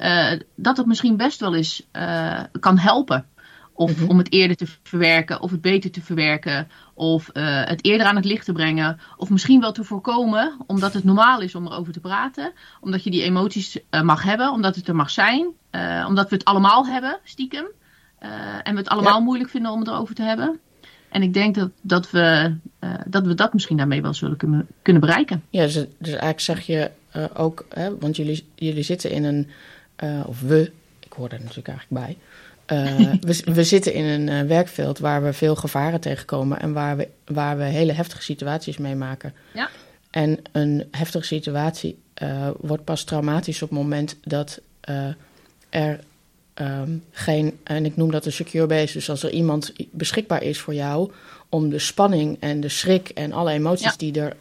[0.00, 3.26] eh, dat het misschien best wel eens eh, kan helpen
[3.72, 4.10] Of Mhm.
[4.10, 8.16] om het eerder te verwerken, of het beter te verwerken, of eh, het eerder aan
[8.16, 9.00] het licht te brengen.
[9.16, 12.52] Of misschien wel te voorkomen, omdat het normaal is om erover te praten.
[12.80, 15.46] Omdat je die emoties mag hebben, omdat het er mag zijn.
[16.06, 17.66] omdat we het allemaal hebben, stiekem.
[18.62, 20.60] en we het allemaal moeilijk vinden om het erover te hebben.
[21.08, 22.54] En ik denk dat, dat, we,
[23.06, 25.42] dat we dat misschien daarmee wel zullen kunnen, kunnen bereiken.
[25.50, 26.90] Ja, dus, dus eigenlijk zeg je
[27.34, 29.50] ook, hè, want jullie, jullie zitten in een,
[30.00, 32.16] eh, of we, ik hoor er natuurlijk eigenlijk bij.
[32.66, 33.12] eh,
[33.44, 37.08] we, we zitten in een eh, werkveld waar we veel gevaren tegenkomen en waar we,
[37.24, 39.34] waar we hele heftige situaties meemaken.
[39.54, 39.68] Ja.
[40.10, 41.98] En een heftige situatie
[42.56, 44.60] wordt pas traumatisch op het moment dat
[45.70, 46.00] er
[46.54, 50.58] ehm, geen, en ik noem dat een secure base, dus als er iemand beschikbaar is
[50.58, 51.10] voor jou
[51.48, 53.94] om de spanning en de schrik en alle emoties Ja.
[53.96, 54.36] die er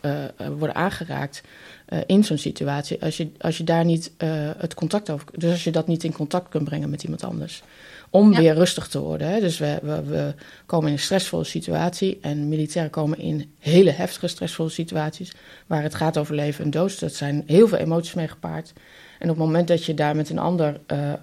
[0.57, 1.41] worden aangeraakt
[1.89, 5.51] eh, in zo'n situatie, als je, als je daar niet eh, het contact over, dus
[5.51, 7.61] als je dat niet in contact kunt brengen met iemand anders,
[8.09, 8.39] om Ja.
[8.39, 9.27] weer rustig te worden.
[9.29, 9.39] Hè?
[9.39, 10.33] Dus we, we, we
[10.65, 15.31] komen in een stressvolle situatie en militairen komen in hele heftige stressvolle situaties
[15.67, 16.99] waar het gaat over leven en dood.
[16.99, 18.73] Dat zijn heel veel emoties mee gepaard.
[19.19, 21.13] En op het moment dat je daar met een ander, eh,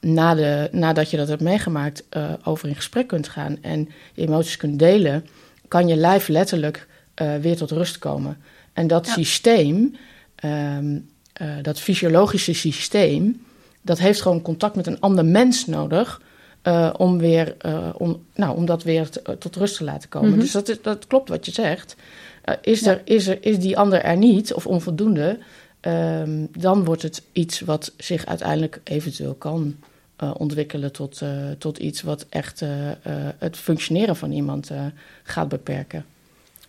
[0.00, 2.04] na de, nadat je dat hebt meegemaakt,
[2.44, 5.26] over in gesprek kunt gaan en je emoties kunt delen,
[5.68, 6.86] kan je lijf letterlijk
[7.40, 8.36] weer tot rust komen.
[8.72, 9.12] En dat Ja.
[9.12, 9.96] systeem,
[10.34, 10.98] ehm,
[11.32, 13.42] eh, dat fysiologische systeem,
[13.82, 16.20] dat heeft gewoon contact met een ander mens nodig.
[16.62, 20.30] eh, om, weer, eh, om, nou, om dat weer t- tot rust te laten komen.
[20.30, 20.38] Mhm.
[20.40, 21.96] Dus dat, is, dat klopt wat je zegt.
[22.60, 22.90] Is, Ja.
[22.90, 25.38] er, is, er, is die ander er niet of onvoldoende,
[25.80, 29.76] ehm, dan wordt het iets wat zich uiteindelijk eventueel kan
[30.36, 31.20] ontwikkelen tot,
[31.58, 32.62] tot iets wat echt
[33.38, 34.70] het functioneren van iemand
[35.22, 36.04] gaat beperken.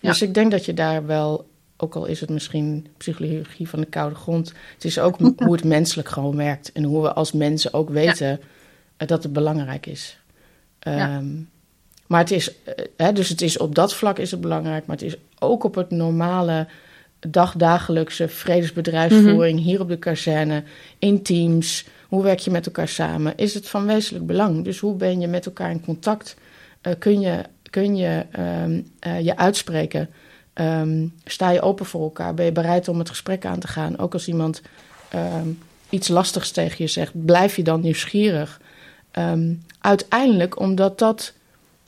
[0.00, 0.08] Ja.
[0.10, 1.46] Dus ik denk dat je daar wel,
[1.84, 5.64] ook al is het misschien psychologie van de koude grond, het is ook hoe het
[5.76, 8.40] menselijk gewoon werkt en hoe we als mensen ook weten
[8.96, 10.18] eh, dat het belangrijk is.
[10.80, 11.16] Ja.
[11.16, 11.26] Ehm,
[12.06, 14.96] maar het is, eh, hè, dus het is op dat vlak is het belangrijk, maar
[14.96, 16.66] het is ook op het normale
[17.28, 20.62] dagdagelijkse vredesbedrijfsvoering hier op de kazerne,
[20.98, 21.86] in teams.
[22.08, 23.32] Hoe werk je met elkaar samen?
[23.36, 24.64] Is het van wezenlijk belang?
[24.64, 26.36] Dus hoe ben je met elkaar in contact?
[26.80, 27.38] Eh, kun je,
[27.70, 30.08] kun je ehm, eh, je uitspreken?
[30.54, 32.34] Ehm, sta je open voor elkaar?
[32.34, 33.98] Ben je bereid om het gesprek aan te gaan?
[33.98, 34.62] Ook als iemand
[35.08, 35.48] ehm,
[35.88, 38.60] iets lastigs tegen je zegt, blijf je dan nieuwsgierig?
[39.10, 41.32] Ehm, uiteindelijk omdat dat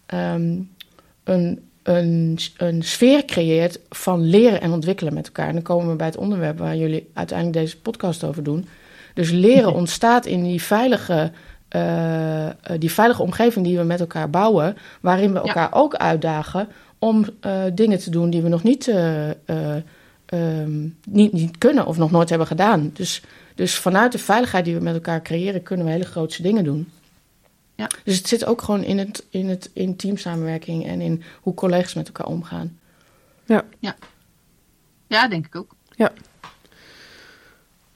[0.06, 5.48] een, een, een sfeer creëert van leren en ontwikkelen met elkaar.
[5.48, 8.68] En dan komen we bij het onderwerp waar jullie uiteindelijk deze podcast over doen.
[9.14, 11.30] Dus leren ontstaat in die veilige,
[11.68, 15.44] eh, eh, die veilige omgeving die we met elkaar bouwen, waarin we Ja.
[15.44, 19.82] elkaar ook uitdagen om eh, dingen te doen die we nog niet, eh, eh,
[20.26, 22.90] ehm, niet, niet kunnen of nog nooit hebben gedaan.
[22.92, 23.22] Dus,
[23.54, 26.88] dus vanuit de veiligheid die we met elkaar creëren, kunnen we hele grootse dingen doen.
[27.74, 27.90] Ja.
[28.04, 31.94] Dus het zit ook gewoon in, het, in, het, in teamsamenwerking en in hoe collega's
[31.94, 32.78] met elkaar omgaan.
[35.06, 35.74] Ja, denk ik ook.
[35.96, 36.12] Ja.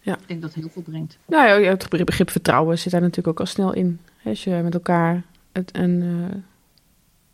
[0.01, 0.15] Ja.
[0.15, 1.19] Ik denk dat het heel veel brengt.
[1.27, 4.01] Nou ja, het begrip, vertrouwen zit daar natuurlijk ook al snel in.
[4.17, 6.37] Hè, Als je met elkaar het, en, eh,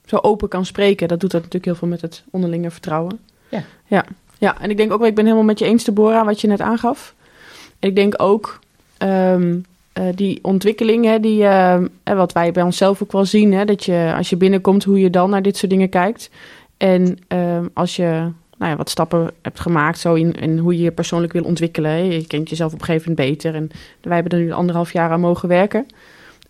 [0.07, 3.19] zo open kan spreken, dat doet dat natuurlijk heel veel met het onderlinge vertrouwen.
[3.49, 3.63] Ja.
[3.87, 4.05] Ja,
[4.39, 6.47] ja en ik denk ook, wel, ik ben helemaal met je eens, Deborah, wat je
[6.47, 7.15] net aangaf.
[7.79, 8.59] En ik denk ook,
[8.99, 9.59] ehm,
[9.93, 13.65] eh, die ontwikkeling, hè, die, ehm, eh, wat wij bij onszelf ook wel zien, hè,
[13.65, 16.31] dat je als je binnenkomt, hoe je dan naar dit soort dingen kijkt.
[16.77, 20.83] En ehm, als je nou ja, wat stappen hebt gemaakt zo in, in hoe je
[20.83, 21.91] je persoonlijk wil ontwikkelen.
[21.91, 21.97] hè.
[21.97, 23.55] Je kent jezelf op een gegeven moment beter.
[23.55, 23.71] En
[24.03, 25.87] wij hebben er nu anderhalf jaar aan mogen werken.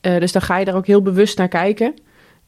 [0.01, 1.95] Eh, dus dan ga je daar ook heel bewust naar kijken.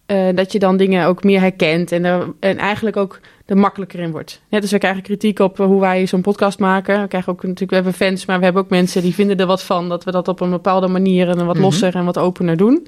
[0.08, 4.00] Eh, dat je dan dingen ook meer herkent en, er, en eigenlijk ook er makkelijker
[4.00, 4.40] in wordt.
[4.48, 7.00] Net als we krijgen kritiek op eh, hoe wij zo'n podcast maken.
[7.02, 9.46] We krijgen ook natuurlijk, we hebben fans, maar we hebben ook mensen die vinden er
[9.46, 9.88] wat van.
[9.88, 11.64] Dat we dat op een bepaalde manier en wat Mhm.
[11.64, 12.86] losser en wat opener doen.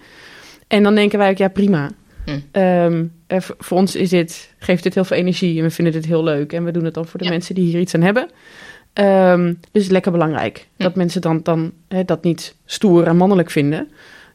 [0.69, 1.91] En dan denken wij ook, ja prima.
[2.25, 2.39] Hm.
[2.53, 6.07] Ehm, eh, voor, ons is dit, geeft dit heel veel energie en we vinden dit
[6.07, 6.53] heel leuk.
[6.53, 7.31] En we doen het dan voor de Ja.
[7.31, 8.29] mensen die hier iets aan hebben.
[8.95, 9.05] Dus
[9.73, 10.83] het is lekker belangrijk Hm.
[10.83, 13.89] dat mensen dan, dan hè, dat niet stoer en mannelijk vinden.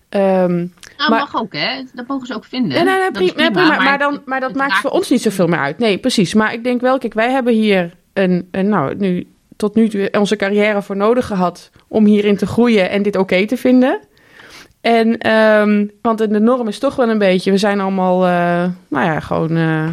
[0.09, 1.83] Nou, Maar- mag ook, hè?
[1.93, 2.69] Dat mogen ze ook vinden.
[2.69, 5.59] Nee, nee, nee, Dat prima, maar, dan, maar dat maakt voor ons niet zoveel meer
[5.59, 5.77] uit.
[5.77, 6.33] Nee, precies.
[6.33, 10.11] Maar ik denk wel, kijk, wij hebben hier een, een nou, nu, tot nu toe
[10.11, 13.99] onze carrière voor nodig gehad om hierin te groeien en dit oké te vinden.
[14.81, 19.05] En, ehm, want de norm is toch wel een beetje, we zijn allemaal, eh, nou
[19.05, 19.89] ja, gewoon eh,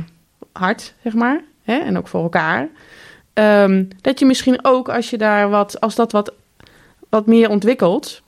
[0.53, 1.41] hard, zeg maar.
[1.65, 1.77] Hè?
[1.79, 2.69] En ook voor elkaar.
[3.33, 6.33] Ehm, dat je misschien ook, als je daar wat, als dat wat,
[7.09, 8.22] wat meer ontwikkelt,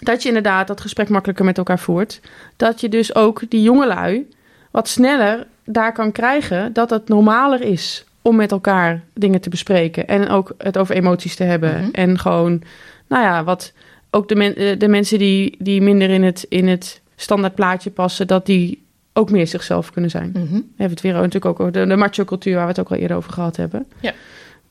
[0.00, 2.20] dat je inderdaad dat gesprek makkelijker met elkaar voert.
[2.56, 4.28] Dat je dus ook die jongelui
[4.70, 10.08] wat sneller daar kan krijgen dat het normaler is om met elkaar dingen te bespreken.
[10.08, 11.80] En ook het over emoties te hebben.
[11.80, 11.90] Mhm.
[11.92, 12.62] En gewoon,
[13.08, 13.72] nou ja, wat
[14.10, 17.90] ook de, men, eh, de mensen die, die minder in het, in het standaard plaatje
[17.90, 18.82] passen, dat die
[19.12, 20.30] ook meer zichzelf kunnen zijn.
[20.30, 20.54] Mhm.
[20.54, 22.96] We hebben het weer natuurlijk ook over de, de macho-cultuur waar we het ook al
[22.96, 23.86] eerder over gehad hebben.
[24.00, 24.12] Ja.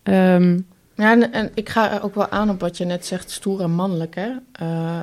[0.03, 0.59] Ehm,
[0.95, 3.71] Ja, en, en ik ga ook wel aan op wat je net zegt, stoer en
[3.71, 4.15] mannelijk.
[4.15, 4.29] Hè?
[4.51, 5.01] Eh,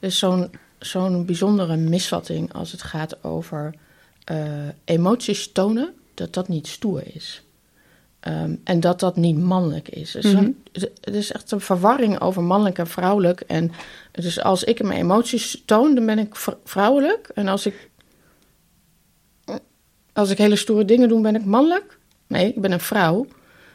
[0.00, 3.74] er is zo'n zo'n bijzondere misvatting als het gaat over
[4.24, 4.38] eh,
[4.84, 7.42] emoties tonen, dat dat niet stoer is.
[8.20, 10.10] Ehm, en dat dat niet mannelijk is.
[10.10, 10.62] Dus een-
[11.00, 13.40] het is echt een verwarring over mannelijk en vrouwelijk.
[13.40, 13.72] En
[14.12, 17.30] dus als ik mijn emoties toon, dan ben ik vrouwelijk.
[17.34, 17.88] En als ik,
[20.12, 21.98] als ik hele stoere dingen doe, ben ik mannelijk.
[22.26, 23.26] Nee, ik ben een vrouw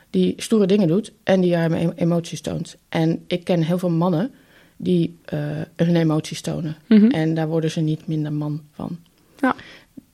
[0.09, 2.75] die stoere dingen doet en die haar em- emoties toont.
[2.89, 4.33] En ik ken heel veel mannen
[4.77, 5.39] die eh,
[5.75, 6.75] hun emoties tonen.
[6.87, 7.05] mhm.
[7.05, 8.97] En daar worden ze niet minder man van.
[9.39, 9.55] Ja.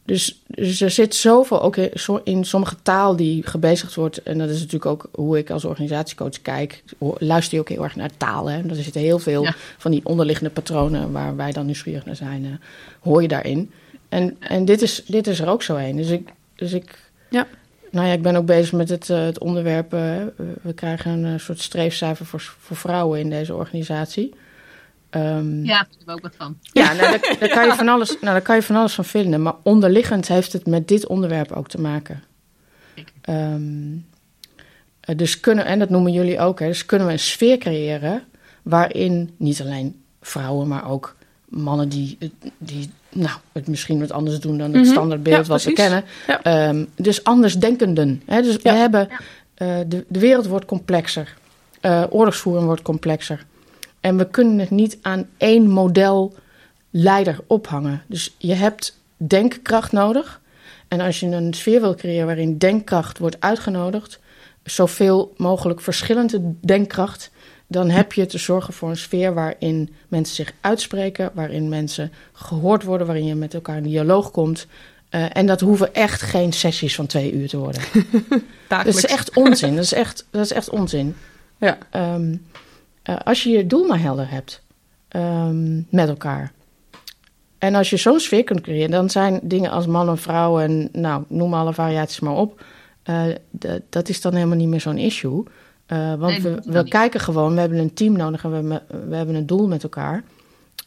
[0.06, 1.78] Dus, dus er zit zoveel ook
[2.24, 4.24] in, sommige taal die gebezigd wordt.
[4.24, 6.84] En dat is natuurlijk ook hoe ik als organisatiecoach kijk.
[7.18, 8.50] Luister je ook heel erg naar taal.
[8.50, 8.62] Hè?
[8.70, 9.56] Er zitten heel veel Ja.
[9.78, 12.46] van die onderliggende patronen waar wij dan nieuwsgierig naar zijn.
[12.46, 12.52] eh,
[13.00, 13.72] hoor je daarin.
[14.10, 15.96] En, en dit, is, dit is er ook zo een.
[15.96, 17.48] Dus ik, dus ik Ja.
[17.92, 19.92] nou ja, ik ben ook bezig met het, eh, het onderwerp.
[20.62, 24.34] we krijgen een soort streefcijfer voor, voor vrouwen in deze organisatie.
[25.12, 26.58] Ehm, Ja, daar hebben we ook wat van.
[26.62, 29.06] ja, nou, daar, daar kan je van alles, nou, daar kan je van alles van
[29.06, 29.42] vinden.
[29.42, 32.24] Maar onderliggend heeft het met dit onderwerp ook te maken.
[33.22, 33.62] Ehm,
[35.00, 38.24] eh, dus kunnen, en dat noemen jullie ook, hè, dus kunnen we een sfeer creëren
[38.62, 41.16] waarin niet alleen vrouwen, maar ook
[41.50, 42.18] mannen die,
[42.58, 44.92] die nou, het misschien wat anders doen dan het Mhm.
[44.92, 46.04] standaardbeeld Ja, wat we kennen.
[46.28, 46.42] Ja.
[46.42, 48.22] Ehm, dus anders denkenden.
[48.26, 48.42] Hè?
[48.42, 48.72] Dus Ja.
[48.74, 49.10] we hebben,
[49.54, 51.34] eh, de, de wereld wordt complexer.
[51.82, 53.46] Eh oorlogsvoering wordt complexer.
[54.02, 56.36] En we kunnen het niet aan één model
[56.90, 58.04] leider ophangen.
[58.08, 60.42] Dus je hebt denkkracht nodig.
[60.88, 64.20] En als je een sfeer wil creëren waarin denkkracht wordt uitgenodigd,
[64.64, 67.32] zoveel mogelijk verschillende denkkracht,
[67.68, 72.84] dan heb je te zorgen voor een sfeer waarin mensen zich uitspreken, waarin mensen gehoord
[72.84, 74.68] worden, waarin je met elkaar in dialoog komt.
[75.10, 77.82] Eh, en dat hoeven echt geen sessies van twee uur te worden.
[78.68, 79.76] Dat is echt onzin.
[79.76, 81.16] Dat is echt, dat is echt onzin.
[81.58, 81.78] Ja.
[81.90, 82.36] Ehm,
[83.04, 84.64] eh, als je je doel maar helder hebt
[85.08, 86.52] ehm, met elkaar.
[87.58, 90.90] En als je zo'n sfeer kunt creëren, dan zijn dingen als man en vrouw en
[90.92, 92.66] nou, noem alle variaties maar op.
[93.04, 93.24] eh,
[93.90, 95.44] dat is dan helemaal niet meer zo'n issue.
[95.86, 99.10] Eh, want Nee, we, we kijken gewoon, we hebben een team nodig en we, hebben-
[99.10, 100.24] we hebben een doel met elkaar.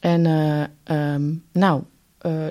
[0.01, 1.83] En eh, ehm, nou,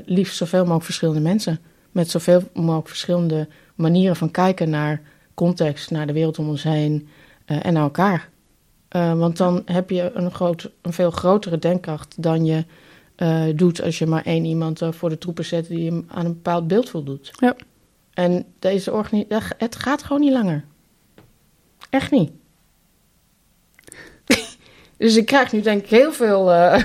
[0.05, 1.59] liefst zoveel mogelijk verschillende mensen.
[1.91, 5.01] Met zoveel mogelijk verschillende manieren van kijken naar
[5.33, 7.07] context, naar de wereld om ons heen
[7.45, 8.29] en naar elkaar.
[8.93, 12.65] Eh, want dan heb je een, groot, een veel grotere denkkracht dan je
[13.15, 16.25] eh, doet als je maar één iemand eh, voor de troepen zet die hem aan
[16.25, 17.31] een bepaald beeld voldoet.
[17.35, 17.55] Ja.
[18.13, 20.65] En deze organisatie, het gaat gewoon niet langer.
[21.89, 22.31] Echt niet.
[24.97, 26.83] dus ik krijg nu denk ik heel veel eh,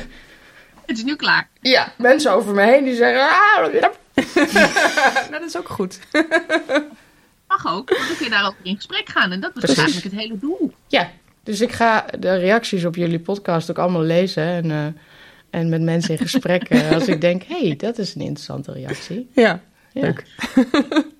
[0.86, 1.48] Het is nu klaar.
[1.60, 3.20] ja, mensen over me heen die zeggen...
[3.20, 3.72] Ah.
[3.80, 3.92] Nou,
[5.30, 5.98] dat is ook goed.
[7.48, 9.32] Mag ook, want dan kun je daarover in gesprek gaan.
[9.32, 9.82] En dat was Precies.
[9.82, 10.72] eigenlijk het hele doel.
[10.86, 11.10] Ja,
[11.48, 14.42] dus ik ga de reacties op jullie podcast ook allemaal lezen.
[14.42, 14.86] En, eh,
[15.50, 17.42] en met mensen in gesprek eh, als ik denk...
[17.42, 19.28] hé, hey, dat is een interessante reactie.
[19.34, 19.60] Ja,
[19.92, 20.00] Ja.
[20.00, 20.24] leuk.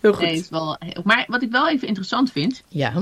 [0.00, 0.22] Heel goed.
[0.22, 2.62] Nee, het is wel heel- Maar wat ik wel even interessant vind.
[2.68, 2.92] Ja.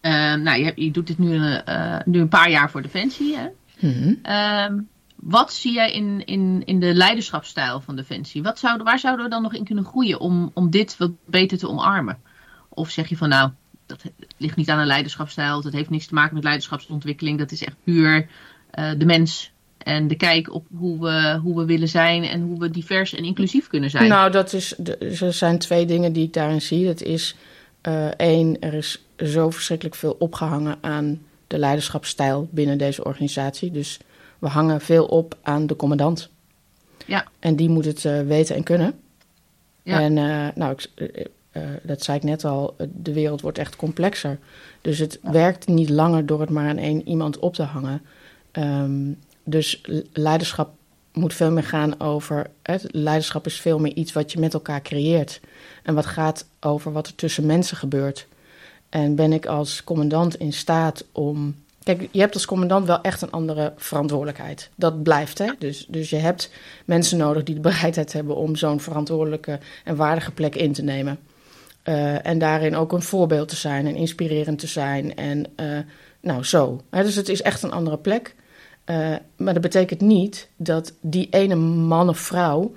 [0.00, 2.82] eh, nou, je, hebt, je doet dit nu, een, eh, nu een paar jaar voor
[2.82, 3.36] Defensie.
[3.36, 3.46] Hè?
[3.88, 4.14] Mhm.
[4.22, 4.78] Ehm,
[5.16, 8.42] wat zie jij in, in, in de leiderschapsstijl van Defensie?
[8.42, 11.58] Wat zouden, waar zouden we dan nog in kunnen groeien om, om dit wat beter
[11.58, 12.18] te omarmen?
[12.68, 13.50] Of zeg je van nou,
[13.88, 14.02] dat
[14.36, 17.76] ligt niet aan een leiderschapsstijl, dat heeft niks te maken met leiderschapsontwikkeling, dat is echt
[17.84, 18.28] puur
[18.70, 22.58] eh, de mens en de kijk op hoe we, hoe we willen zijn en hoe
[22.58, 24.08] we divers en inclusief kunnen zijn.
[24.08, 24.78] Nou, dat is,
[25.20, 26.86] er zijn twee dingen die ik daarin zie.
[26.86, 27.36] Dat is
[27.80, 33.70] eh, één, er is zo verschrikkelijk veel opgehangen aan de leiderschapsstijl binnen deze organisatie.
[33.70, 33.98] Dus
[34.38, 36.30] we hangen veel op aan de commandant.
[37.06, 37.26] Ja.
[37.38, 39.00] En die moet het eh, weten en kunnen.
[39.82, 40.00] Ja.
[40.00, 40.12] En
[40.54, 41.28] nou, ik,
[41.82, 44.38] dat zei ik net al, eh, de wereld wordt echt complexer.
[44.80, 48.02] Dus het werkt niet langer door het maar aan één iemand op te hangen.
[48.50, 49.12] Ehm,
[49.44, 50.70] dus le- leiderschap
[51.12, 52.50] moet veel meer gaan over.
[52.62, 55.40] Het leiderschap is veel meer iets wat je met elkaar creëert.
[55.82, 58.26] En wat gaat over wat er tussen mensen gebeurt.
[58.88, 61.54] En ben ik als commandant in staat om.
[61.82, 64.70] Kijk, je hebt als commandant wel echt een andere verantwoordelijkheid.
[64.74, 65.52] Dat blijft, hè?
[65.58, 66.50] Dus, dus je hebt
[66.84, 71.18] mensen nodig die de bereidheid hebben om zo'n verantwoordelijke en waardige plek in te nemen.
[71.88, 75.14] Eh, en daarin ook een voorbeeld te zijn en inspirerend te zijn.
[75.14, 75.78] En eh,
[76.20, 76.80] nou, zo.
[76.90, 78.34] Dus het is echt een andere plek.
[78.84, 82.74] Eh, maar dat betekent niet dat die ene man of vrouw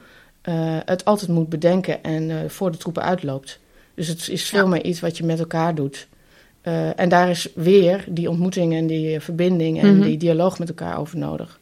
[0.86, 3.59] het altijd moet bedenken en voor de troepen uitloopt.
[3.95, 4.70] Dus het is veel Ja.
[4.70, 6.07] meer iets wat je met elkaar doet.
[6.95, 10.01] En daar is weer die ontmoeting en die verbinding en Mhm.
[10.05, 11.59] die dialoog met elkaar over nodig.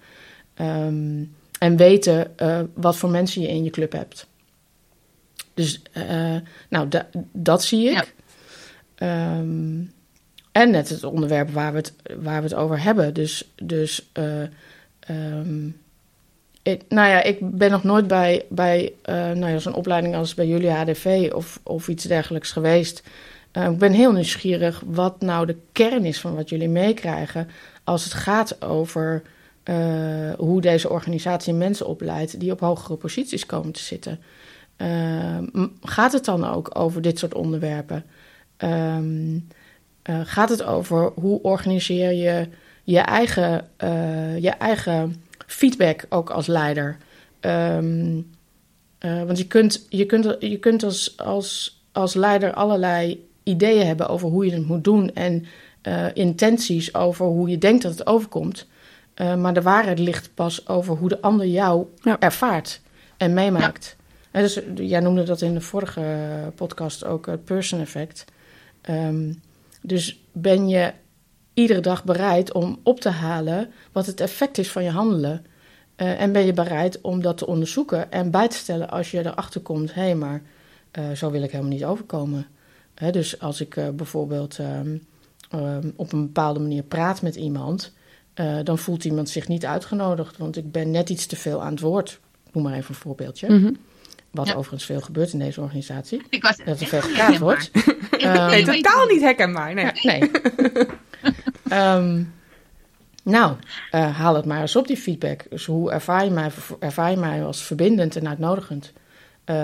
[0.53, 1.23] Ehm,
[1.59, 2.31] en weten
[2.73, 4.27] wat voor mensen je in je club hebt.
[5.59, 6.35] Dus uh,
[6.69, 6.87] nou,
[7.31, 8.13] dat zie ik.
[8.95, 9.37] Ja.
[9.37, 9.91] Um,
[10.51, 13.13] en net het onderwerp waar we het, waar we het over hebben.
[13.13, 14.41] Dus, dus uh,
[15.09, 15.77] um,
[16.63, 20.33] ik, nou ja, ik ben nog nooit bij, bij uh, nou ja, zo'n opleiding als
[20.33, 23.03] bij jullie HDV of, of iets dergelijks geweest.
[23.53, 27.49] Uh, ik ben heel nieuwsgierig wat nou de kern is van wat jullie meekrijgen
[27.83, 29.21] als het gaat over
[30.37, 34.19] hoe deze organisatie mensen opleidt die op hogere posities komen te zitten.
[35.81, 38.05] Gaat het dan ook over dit soort onderwerpen?
[38.57, 39.47] Um,
[40.03, 42.47] gaat het over hoe organiseer je
[42.83, 43.67] je eigen,
[44.41, 46.97] je eigen feedback ook als leider.
[47.41, 48.29] Um,
[48.99, 54.09] uh, want je kunt, je kunt, je kunt als, als, als leider allerlei ideeën hebben
[54.09, 55.45] over hoe je het moet doen en
[56.13, 58.67] intenties over hoe je denkt dat het overkomt.
[59.37, 62.19] Maar de waarheid ligt pas over hoe de ander jou ja.
[62.19, 62.81] ervaart
[63.17, 63.95] en meemaakt.
[63.97, 63.98] Ja.
[64.31, 68.25] En dus, jij noemde dat in de vorige podcast ook het person effect.
[68.89, 69.41] Um,
[69.81, 70.93] dus ben je
[71.53, 75.45] iedere dag bereid om op te halen wat het effect is van je handelen.
[75.95, 79.61] En ben je bereid om dat te onderzoeken en bij te stellen als je erachter
[79.61, 80.41] komt: hé, hey, maar
[81.15, 82.47] zo wil ik helemaal niet overkomen.
[82.95, 85.03] Hè, dus als ik bijvoorbeeld um,
[85.55, 87.93] um, op een bepaalde manier praat met iemand,
[88.63, 91.79] dan voelt iemand zich niet uitgenodigd, want ik ben net iets te veel aan het
[91.79, 92.19] woord.
[92.51, 93.47] Noem maar even een voorbeeldje.
[93.47, 93.77] -hmm.
[94.31, 94.53] Wat ja.
[94.53, 96.21] overigens veel gebeurt in deze organisatie.
[96.29, 97.71] Ik was dat er veel gepraat wordt.
[98.11, 99.73] um, nee, totaal niet herkenbaar.
[99.73, 99.91] Nee.
[100.03, 100.21] nee.
[101.71, 102.33] um,
[103.23, 103.55] nou,
[103.91, 105.45] uh, haal het maar eens op, die feedback.
[105.49, 106.49] Dus hoe ervaar je mij,
[106.79, 108.93] ervaar je mij als verbindend en uitnodigend?
[109.45, 109.55] Uh,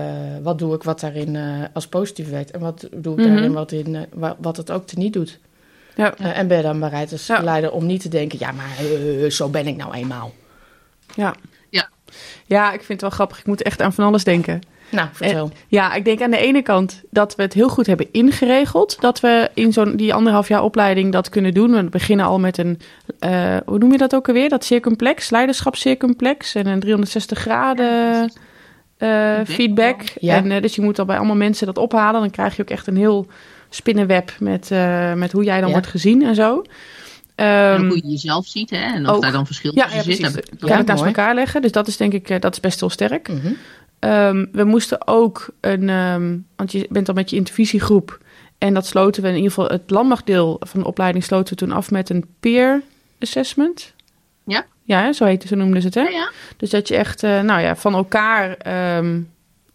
[0.42, 2.52] wat doe ik wat daarin uh, als positief werkt?
[2.52, 3.34] En wat doe ik mm -hmm.
[3.34, 4.06] daarin wat, in,
[4.38, 5.40] wat het ook teniet doet?
[5.96, 6.18] Ja.
[6.18, 7.44] en ben je dan bereid als ja.
[7.44, 8.40] leider om niet te denken...
[8.40, 8.76] ja, maar
[9.30, 10.34] zo ben ik nou eenmaal.
[11.16, 11.36] Ja.
[12.46, 12.66] Ja.
[12.66, 13.40] Ik vind het wel grappig.
[13.40, 14.62] Ik moet echt aan van alles denken.
[14.90, 15.46] Nou, vertel.
[15.46, 18.98] En, ja, ik denk aan de ene kant dat we het heel goed hebben ingeregeld.
[19.02, 21.72] Dat we in zo'n die anderhalf jaar opleiding dat kunnen doen.
[21.72, 22.80] We beginnen al met een,
[23.20, 24.50] uh, hoe noem je dat ook alweer?
[24.50, 26.56] Dat circumplex, leiderschapscircumplex.
[26.56, 28.32] En een 360 graden
[29.00, 30.02] uh, feedback.
[30.20, 30.36] Ja.
[30.36, 32.22] En, uh, dus je moet al bij allemaal mensen dat ophalen.
[32.22, 33.28] Dan krijg je ook echt een heel
[33.70, 34.70] spinnenweb met,
[35.16, 35.74] met hoe jij dan ja.
[35.74, 36.64] wordt gezien en zo.
[37.36, 38.78] Um, hoe je jezelf ziet hè?
[38.78, 40.18] en of ook, daar dan verschil tussen ja, zit.
[40.20, 40.60] Precies.
[40.60, 41.62] kan het naast elkaar leggen.
[41.62, 43.28] Dus dat is denk ik dat is best heel sterk.
[43.28, 43.58] Mm -hmm.
[44.00, 48.20] Um, we moesten ook een, um, want je bent dan met je intervisiegroep.
[48.58, 51.72] En dat sloten we in ieder geval, het landmachtdeel van de opleiding sloten we toen
[51.72, 52.82] af met een peer
[53.20, 53.94] assessment.
[54.46, 54.66] Ja.
[54.84, 56.02] Ja, zo, heette, zo noemden ze het, hè?
[56.02, 56.32] Ja, ja.
[56.58, 58.58] Dus dat je echt, uh, nou ja, van elkaar,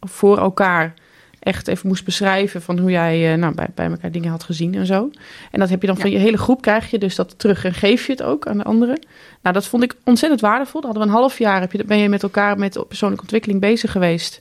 [0.01, 0.95] of voor elkaar
[1.41, 4.75] echt even moest beschrijven van hoe jij uh, nou, bij, bij elkaar dingen had gezien
[4.75, 5.11] en zo.
[5.51, 6.03] En dat heb je dan ja.
[6.03, 8.59] van je hele groep krijg je dus dat terug en geef je het ook aan
[8.59, 9.07] de anderen.
[9.43, 10.81] Nou, dat vond ik ontzettend waardevol.
[10.81, 13.61] Dan hadden we een half jaar, heb je, ben je met elkaar met persoonlijke ontwikkeling
[13.61, 14.41] bezig geweest.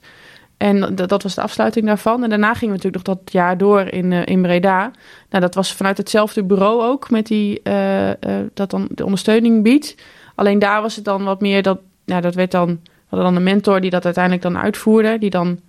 [0.57, 2.23] En dat, dat was de afsluiting daarvan.
[2.23, 4.91] En daarna gingen we natuurlijk nog dat jaar door in, uh, in Breda.
[5.29, 8.13] Nou, dat was vanuit hetzelfde bureau ook, met die, uh, uh,
[8.53, 9.95] dat dan de ondersteuning biedt.
[10.35, 13.35] Alleen daar was het dan wat meer dat, nou, dat werd dan, we hadden dan
[13.35, 15.17] een mentor die dat uiteindelijk dan uitvoerde.
[15.17, 15.59] Die dan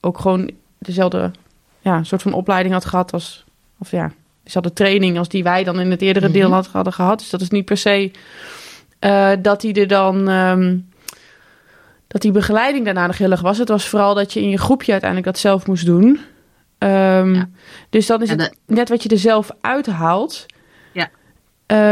[0.00, 1.30] ook gewoon dezelfde
[1.80, 3.44] ja, soort van opleiding had gehad als,
[3.78, 4.12] of ja,
[4.42, 7.18] dezelfde training als die wij dan in het eerdere deel had, hadden gehad.
[7.18, 8.10] Dus dat is niet per se
[9.00, 10.28] uh, dat hij er dan.
[10.28, 10.88] Um,
[12.06, 13.58] dat die begeleiding daarna nog heel erg was.
[13.58, 16.06] Het was vooral dat je in je groepje uiteindelijk dat zelf moest doen.
[16.78, 17.48] Um, ja.
[17.90, 18.42] Dus dan is de...
[18.42, 20.46] het net wat je er zelf uithaalt.
[20.92, 21.10] Ja.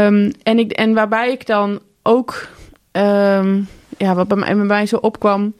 [0.05, 2.47] Um, en, ik, en waarbij ik dan ook,
[2.91, 3.67] um,
[3.97, 5.53] ja, wat bij mij, bij mij zo opkwam.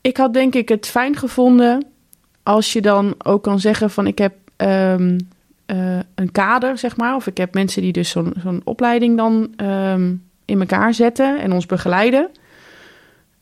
[0.00, 1.86] Ik had denk ik het fijn gevonden
[2.44, 4.94] als je dan ook kan zeggen van ik heb uh,
[6.14, 7.14] een kader, zeg maar.
[7.14, 9.50] Of ik heb mensen die dus zo'n zo'n opleiding dan
[10.44, 12.30] in elkaar zetten en ons begeleiden.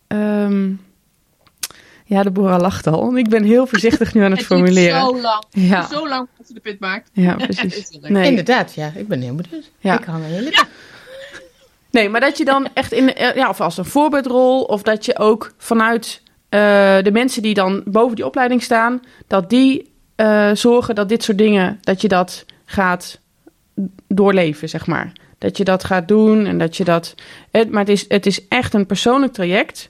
[0.08, 0.80] Um,
[2.04, 3.16] ja, de boer lacht al.
[3.16, 5.00] Ik ben heel voorzichtig nu aan het, het formuleren.
[5.00, 5.44] Zo lang.
[5.50, 5.88] Ja.
[5.88, 7.10] Zo lang als je de punt maakt.
[7.12, 7.98] Ja, precies.
[8.00, 8.28] nee.
[8.28, 8.92] Inderdaad, ja.
[8.94, 9.70] Ik ben heel benieuwd.
[9.78, 9.94] Ja.
[9.94, 10.64] Ik kan heel ja.
[11.90, 15.18] Nee, maar dat je dan echt in, ja, of als een voorbeeldrol, of dat je
[15.18, 16.31] ook vanuit uh,
[17.02, 21.38] de mensen die dan boven die opleiding staan, dat die uh, zorgen dat dit soort
[21.38, 23.20] dingen, dat je dat gaat
[24.08, 25.12] doorleven, zeg maar.
[25.38, 27.14] Dat je dat gaat doen en dat je dat.
[27.50, 29.88] Het, maar het is, het is echt een persoonlijk traject.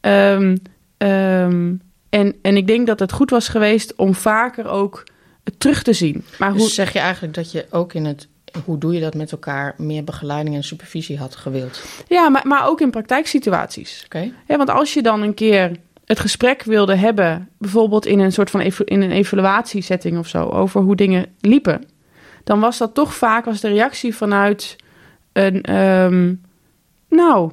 [0.00, 0.56] Um,
[0.98, 5.04] um, en, en ik denk dat het goed was geweest om vaker ook
[5.58, 6.24] terug te zien.
[6.38, 8.28] Maar dus hoe zeg je eigenlijk dat je ook in het.
[8.64, 9.74] Hoe doe je dat met elkaar?
[9.76, 11.84] Meer begeleiding en supervisie had gewild?
[12.08, 14.02] Ja, maar, maar ook in praktijksituaties.
[14.04, 14.32] Okay.
[14.46, 15.76] Ja, want als je dan een keer
[16.08, 20.80] het gesprek wilde hebben, bijvoorbeeld in een soort van in een evaluatiesetting of zo, over
[20.80, 21.84] hoe dingen liepen
[22.44, 24.76] dan was dat toch vaak als de reactie vanuit
[25.32, 26.42] een, um,
[27.08, 27.52] nou,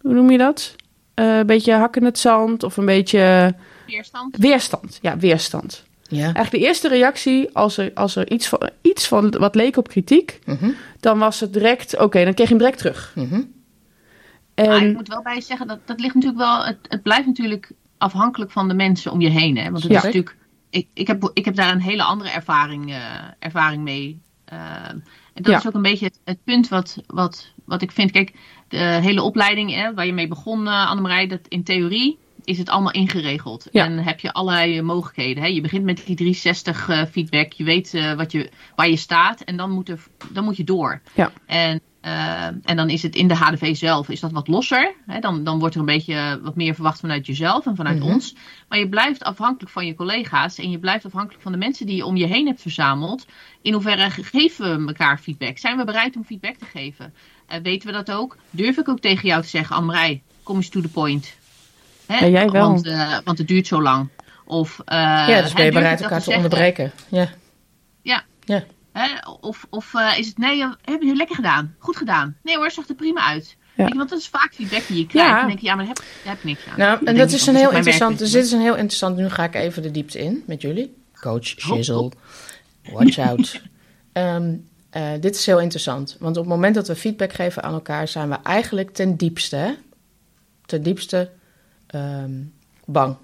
[0.00, 0.74] hoe noem je dat?
[1.14, 3.54] eh, een beetje hak in het zand of een beetje
[3.86, 4.36] Weerstand.
[4.36, 4.98] weerstand.
[5.02, 5.84] Ja, weerstand.
[6.02, 6.22] Ja.
[6.22, 9.88] Eigenlijk de eerste reactie als er, als er iets, van, iets van wat leek op
[9.88, 10.70] kritiek, Mhm,
[11.00, 13.12] dan was het direct, oké, dan kreeg je hem direct terug.
[13.14, 13.40] mhm.
[14.54, 17.02] En Maar ik moet wel bij je zeggen, dat, dat ligt natuurlijk wel, het, het
[17.02, 19.56] blijft natuurlijk afhankelijk van de mensen om je heen.
[19.56, 19.70] Hè?
[19.70, 19.98] Want het Ja.
[19.98, 20.36] is natuurlijk,
[20.70, 23.00] ik, ik, heb, ik heb daar een hele andere ervaring, eh,
[23.38, 24.20] ervaring mee.
[24.44, 25.02] Eh, en
[25.42, 25.58] dat Ja.
[25.58, 28.10] is ook een beetje het, het punt wat, wat, wat ik vind.
[28.10, 28.32] Kijk,
[28.68, 32.68] de hele opleiding hè, waar je mee begon, uh, Annemarij, dat in theorie is het
[32.68, 33.68] allemaal ingeregeld.
[33.70, 33.84] Ja.
[33.84, 35.42] En heb je allerlei mogelijkheden.
[35.42, 35.48] Hè?
[35.48, 37.52] Je begint met die 360 uh, feedback.
[37.52, 40.64] Je weet uh, wat je, waar je staat en dan moet, er, dan moet je
[40.64, 41.00] door.
[41.14, 41.32] Ja.
[41.46, 44.94] En, uh, en dan is het in de HDV zelf is dat wat losser.
[45.06, 45.20] Hè?
[45.20, 48.08] Dan, dan wordt er een beetje wat meer verwacht vanuit jezelf en vanuit Mhm.
[48.08, 48.34] ons.
[48.68, 50.58] Maar je blijft afhankelijk van je collega's.
[50.58, 53.26] En je blijft afhankelijk van de mensen die je om je heen hebt verzameld.
[53.62, 55.58] In hoeverre geven we elkaar feedback?
[55.58, 57.14] Zijn we bereid om feedback te geven?
[57.52, 58.36] Uh, weten we dat ook?
[58.50, 61.34] Durf ik ook tegen jou te zeggen, Annemarij, kom eens to the point.
[62.06, 62.18] Hè?
[62.18, 62.68] Ja, jij wel.
[62.68, 64.08] Want, uh, want het duurt zo lang.
[64.44, 66.92] Of, ja, dus ben je bereid elkaar te, te onderbreken.
[67.08, 67.28] Ja.
[68.02, 68.22] Ja.
[68.44, 68.64] ja.
[68.94, 69.28] Hè?
[69.40, 71.74] Of, of uh, is het, nee, heb je lekker gedaan.
[71.78, 72.36] Goed gedaan.
[72.42, 73.56] Nee hoor, zag er prima uit.
[73.76, 73.88] Ja.
[73.88, 75.30] Want dat is vaak feedback die je krijgt.
[75.30, 75.38] Ja.
[75.38, 76.78] Dan denk je, ja, maar daar heb, daar heb ik niks aan.
[76.78, 79.44] Nou, en dat is een heel interessant, dus dit is een heel interessant, nu ga
[79.44, 80.96] ik even de diepte in met jullie.
[81.20, 82.10] Coach Shizzle,
[82.92, 83.60] watch out.
[84.12, 87.72] um, uh, dit is heel interessant, want op het moment dat we feedback geven aan
[87.72, 89.72] elkaar, zijn we eigenlijk ten diepste, hè?
[90.66, 91.30] ten diepste
[91.94, 92.52] um,
[92.84, 93.16] bang.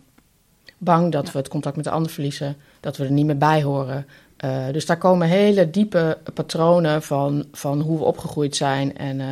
[0.78, 1.32] Bang dat ja.
[1.32, 4.06] we het contact met de ander verliezen, dat we er niet meer bij horen.
[4.44, 9.28] Uh, dus daar komen hele diepe patronen van, van hoe we opgegroeid zijn en uh,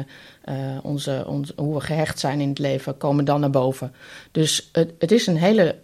[0.48, 1.24] uh, onze,
[1.56, 3.92] hoe we gehecht zijn in het leven, komen dan naar boven.
[4.32, 5.76] Dus het, het is een hele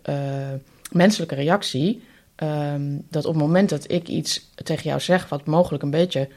[0.93, 2.03] menselijke reactie.
[2.37, 6.29] Um, dat op het moment dat ik iets tegen jou zeg, wat mogelijk een beetje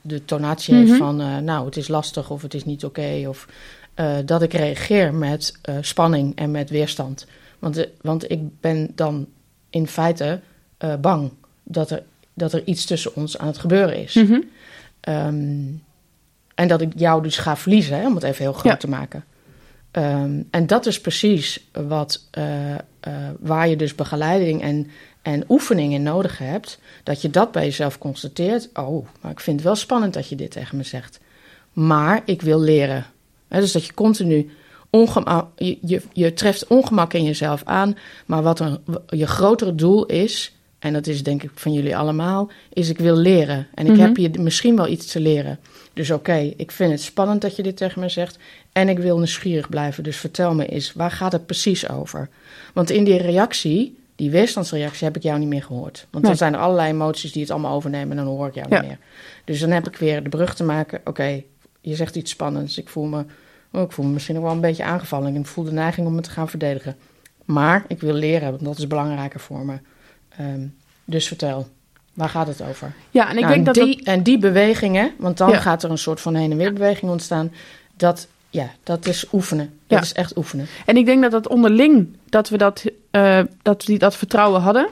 [0.00, 1.18] de tonatie heeft mm -hmm.
[1.18, 3.48] van, nou, het is lastig of het is niet oké, okay, of
[4.24, 7.26] dat ik reageer met spanning en met weerstand.
[7.58, 9.26] Want, want ik ben dan
[9.70, 10.40] in feite
[11.00, 11.30] bang
[11.70, 12.02] dat er,
[12.34, 14.14] dat er iets tussen ons aan het gebeuren is.
[14.14, 14.26] Mhm.
[14.26, 14.44] Mm
[15.00, 15.14] -hmm.
[15.14, 15.82] um,
[16.54, 18.76] en dat ik jou dus ga verliezen, hè, om het even heel groot Ja.
[18.76, 19.24] te maken.
[19.92, 22.76] Um, en dat is precies wat, uh, uh,
[23.40, 24.90] waar je dus begeleiding en,
[25.22, 26.78] en oefening in nodig hebt.
[27.02, 28.68] Dat je dat bij jezelf constateert.
[28.74, 31.20] Oh, maar ik vind het wel spannend dat je dit tegen me zegt.
[31.72, 33.06] Maar ik wil leren.
[33.48, 34.50] Dus dat je continu
[34.90, 37.96] ongemak, je, je, je treft ongemak in jezelf aan.
[38.26, 42.50] Maar wat een, je grotere doel is, en dat is denk ik van jullie allemaal,
[42.72, 43.66] is ik wil leren.
[43.74, 44.00] En ik Mhm.
[44.00, 45.58] heb je misschien wel iets te leren.
[45.92, 48.38] Dus oké, ik vind het spannend dat je dit tegen me zegt.
[48.72, 50.02] En ik wil nieuwsgierig blijven.
[50.04, 52.28] Dus vertel me eens, waar gaat het precies over?
[52.74, 56.06] Want in die reactie, die weerstandsreactie, heb ik jou niet meer gehoord.
[56.10, 56.32] Want Nee.
[56.32, 58.78] er zijn allerlei emoties die het allemaal overnemen en dan hoor ik jou Ja.
[58.80, 58.98] niet meer.
[59.44, 61.00] Dus dan heb ik weer de brug te maken.
[61.04, 61.42] Oké,
[61.80, 62.78] je zegt iets spannends.
[62.78, 63.24] Ik voel me,
[63.72, 65.28] oh, ik voel me misschien ook wel een beetje aangevallen.
[65.34, 66.96] En ik voel de neiging om me te gaan verdedigen.
[67.44, 69.78] Maar ik wil leren, want dat is belangrijker voor me.
[70.40, 70.66] Ehm,
[71.04, 71.68] dus vertel,
[72.14, 72.92] waar gaat het over?
[73.10, 74.06] Ja, en ik Nou, denk dat en die, dat...
[74.06, 75.58] En die bewegingen, want dan Ja.
[75.60, 77.52] gaat er een soort van heen en weer beweging ontstaan.
[77.96, 79.66] Dat, ja, dat is oefenen.
[79.86, 80.04] Dat Ja.
[80.04, 80.66] is echt oefenen.
[80.86, 84.60] En ik denk dat dat onderling, dat we dat, eh, dat, we die, dat vertrouwen
[84.60, 84.88] hadden.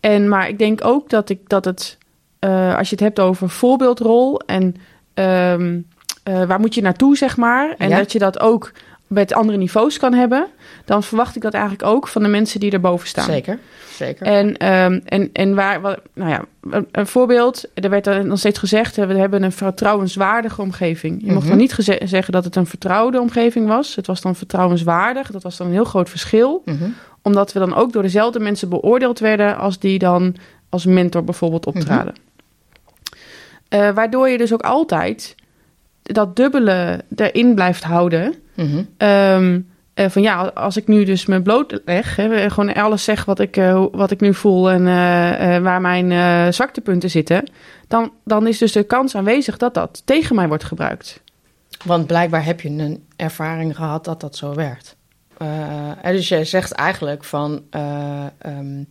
[0.00, 1.98] En, maar ik denk ook dat, ik, dat het,
[2.38, 4.76] eh, als je het hebt over voorbeeldrol en
[5.14, 5.80] ehm,
[6.22, 7.74] eh, waar moet je naartoe, zeg maar.
[7.78, 7.96] En Ja.
[7.96, 8.72] dat je dat ook
[9.10, 10.46] met andere niveaus kan hebben.
[10.84, 13.24] Dan verwacht ik dat eigenlijk ook van de mensen die erboven staan.
[13.24, 13.58] Zeker,
[13.92, 14.26] zeker.
[14.26, 18.58] En, ehm, en, en waar, wat- nou ja, een, een voorbeeld, er werd dan steeds
[18.58, 21.20] gezegd, hè, we hebben een vertrouwenswaardige omgeving.
[21.20, 21.48] Je mocht Mhm.
[21.48, 23.94] dan niet zeggen dat het een vertrouwde omgeving was.
[23.96, 25.30] Het was dan vertrouwenswaardig.
[25.30, 26.62] Dat was dan een heel groot verschil.
[26.64, 26.84] Mhm.
[27.22, 30.34] Omdat we dan ook door dezelfde mensen beoordeeld werden als die dan
[30.68, 32.14] als mentor bijvoorbeeld optraden.
[33.68, 35.34] Eh, waardoor je dus ook altijd
[36.12, 38.34] dat dubbele erin blijft houden.
[38.54, 38.82] Mhm.
[38.96, 39.60] Ehm,
[39.94, 43.56] eh, van ja, als ik nu dus me blootleg, hè, gewoon alles zeg wat ik,
[43.56, 47.50] eh, wat ik nu voel en eh, waar mijn zwaktepunten zitten,
[47.88, 51.22] dan, dan is dus de kans aanwezig dat dat tegen mij wordt gebruikt.
[51.84, 54.96] Want blijkbaar heb je een ervaring gehad dat dat zo werkt.
[56.02, 58.84] En dus jij zegt eigenlijk van eh, ehm,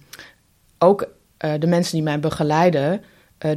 [0.78, 1.08] ook
[1.38, 3.02] de mensen die mij begeleiden,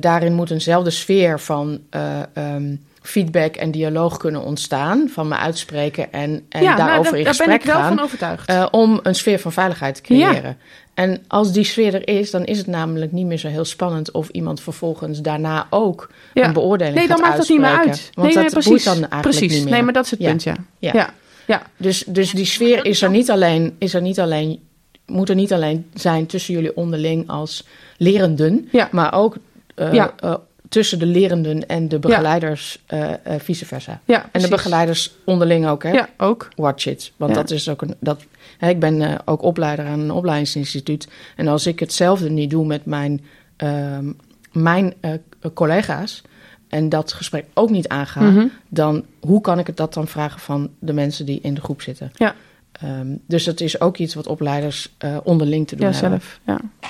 [0.00, 5.08] daarin moet eenzelfde sfeer van eh, ehm, feedback en dialoog kunnen ontstaan.
[5.12, 7.74] Van me uitspreken en, en ja, daarover nou, daar, in daar gesprek ben ik wel
[7.74, 7.88] gaan.
[7.96, 8.48] van overtuigd.
[8.48, 10.56] eh, om een sfeer van veiligheid te creëren.
[10.94, 14.10] En als die sfeer er is, dan is het namelijk niet meer zo heel spannend
[14.10, 16.44] of iemand vervolgens daarna ook Ja.
[16.44, 18.10] een beoordeling nee, dan gaat maakt dat niet meer uit.
[18.14, 18.84] Want nee, dat nee, precies.
[18.84, 19.52] dan eigenlijk precies.
[19.52, 19.72] niet meer.
[19.72, 20.54] Nee, maar dat is het punt, ja.
[20.78, 21.10] Ja.
[21.46, 21.62] ja.
[21.76, 24.60] Dus, dus die sfeer is er niet alleen, is er niet alleen,
[25.06, 28.88] moet er niet alleen zijn tussen jullie onderling als lerenden, Ja.
[28.90, 29.36] maar ook
[29.74, 30.12] eh, Ja.
[30.18, 30.34] eh,
[30.72, 34.00] tussen de lerenden en de begeleiders, eh, eh, vice versa.
[34.04, 35.90] Ja, En de begeleiders onderling ook, hè?
[35.90, 36.48] Ja, ook.
[36.56, 37.12] Watch it.
[37.16, 37.36] Want Ja.
[37.40, 37.94] dat is ook een.
[38.00, 38.24] Dat,
[38.58, 41.08] hè, ik ben eh, ook opleider aan een opleidingsinstituut.
[41.36, 43.20] En als ik hetzelfde niet doe met mijn,
[43.56, 44.12] ehm,
[44.52, 45.12] mijn eh,
[45.54, 46.22] collega's.
[46.68, 48.20] en dat gesprek ook niet aanga.
[48.20, 48.46] Mhm.
[48.68, 51.82] dan hoe kan ik het dat dan vragen van de mensen die in de groep
[51.82, 52.10] zitten?
[52.14, 52.34] Ja.
[52.72, 56.20] Ehm, dus dat is ook iets wat opleiders eh, onderling te doen Ja, hebben.
[56.20, 56.40] zelf.
[56.46, 56.88] Ja.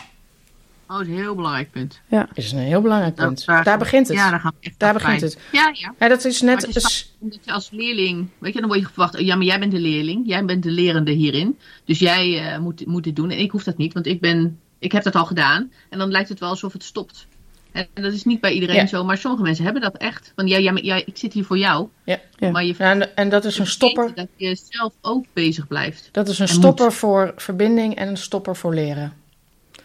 [0.92, 2.00] Oh, dat is een heel belangrijk punt.
[2.34, 3.44] Is een heel belangrijk Dat- punt.
[3.46, 4.16] daar- daar begint het.
[4.16, 5.38] Ja, daar gaan we echt Daar begint het.
[5.52, 5.94] Ja, ja.
[5.98, 6.66] Ja, dat is net.
[6.66, 7.14] Het is
[7.44, 10.26] je als leerling, weet je, dan word je verwacht, ja, maar jij bent de leerling,
[10.26, 11.58] jij bent de lerende hierin.
[11.84, 13.30] Dus jij eh, moet, moet dit doen.
[13.30, 15.72] En ik hoef dat niet, want ik, ben, ik heb dat al gedaan.
[15.88, 17.26] En dan lijkt het wel alsof het stopt.
[17.72, 18.86] En dat is niet bij iedereen Ja.
[18.86, 20.32] zo, maar sommige mensen hebben dat echt.
[20.36, 21.88] Van ja, ja, ja, ik zit hier voor jou.
[22.04, 22.20] ja.
[22.38, 22.50] Ja.
[22.50, 24.14] Maar je Ja, en, en dat is een stopper.
[24.14, 26.08] dat je zelf ook bezig blijft.
[26.12, 29.12] Dat is een En stopper voor verbinding en een stopper voor leren.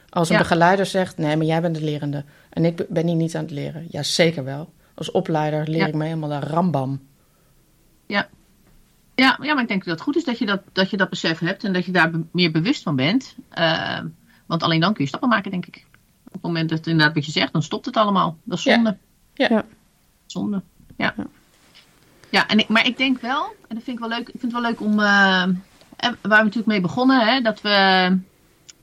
[0.09, 0.41] Als een Ja.
[0.41, 2.23] begeleider zegt, nee, maar jij bent de lerende.
[2.49, 3.87] En ik ben hier niet aan het leren.
[3.89, 4.73] Ja, zeker wel.
[4.95, 5.87] Als opleider leer Ja.
[5.87, 7.01] ik me helemaal de rambam.
[9.15, 11.09] Ja, ja, maar ik denk dat het goed is dat je dat, dat, je dat
[11.09, 13.35] besef hebt en dat je daar meer bewust van bent.
[13.49, 13.99] Eh,
[14.45, 15.85] want alleen dan kun je stappen maken, denk ik.
[16.27, 18.37] Op het moment dat inderdaad wat je zegt, dan stopt het allemaal.
[18.43, 18.73] Dat is Ja.
[18.73, 18.97] zonde.
[19.33, 19.47] Ja.
[19.49, 19.65] Ja.
[20.25, 20.61] Zonde.
[20.97, 21.15] Ja.
[22.29, 24.51] Ja, en ik, maar ik denk wel, en dat vind ik wel leuk, ik vind
[24.53, 25.57] het wel leuk om, eh, en
[26.21, 28.17] waar we natuurlijk mee begonnen, hè, dat we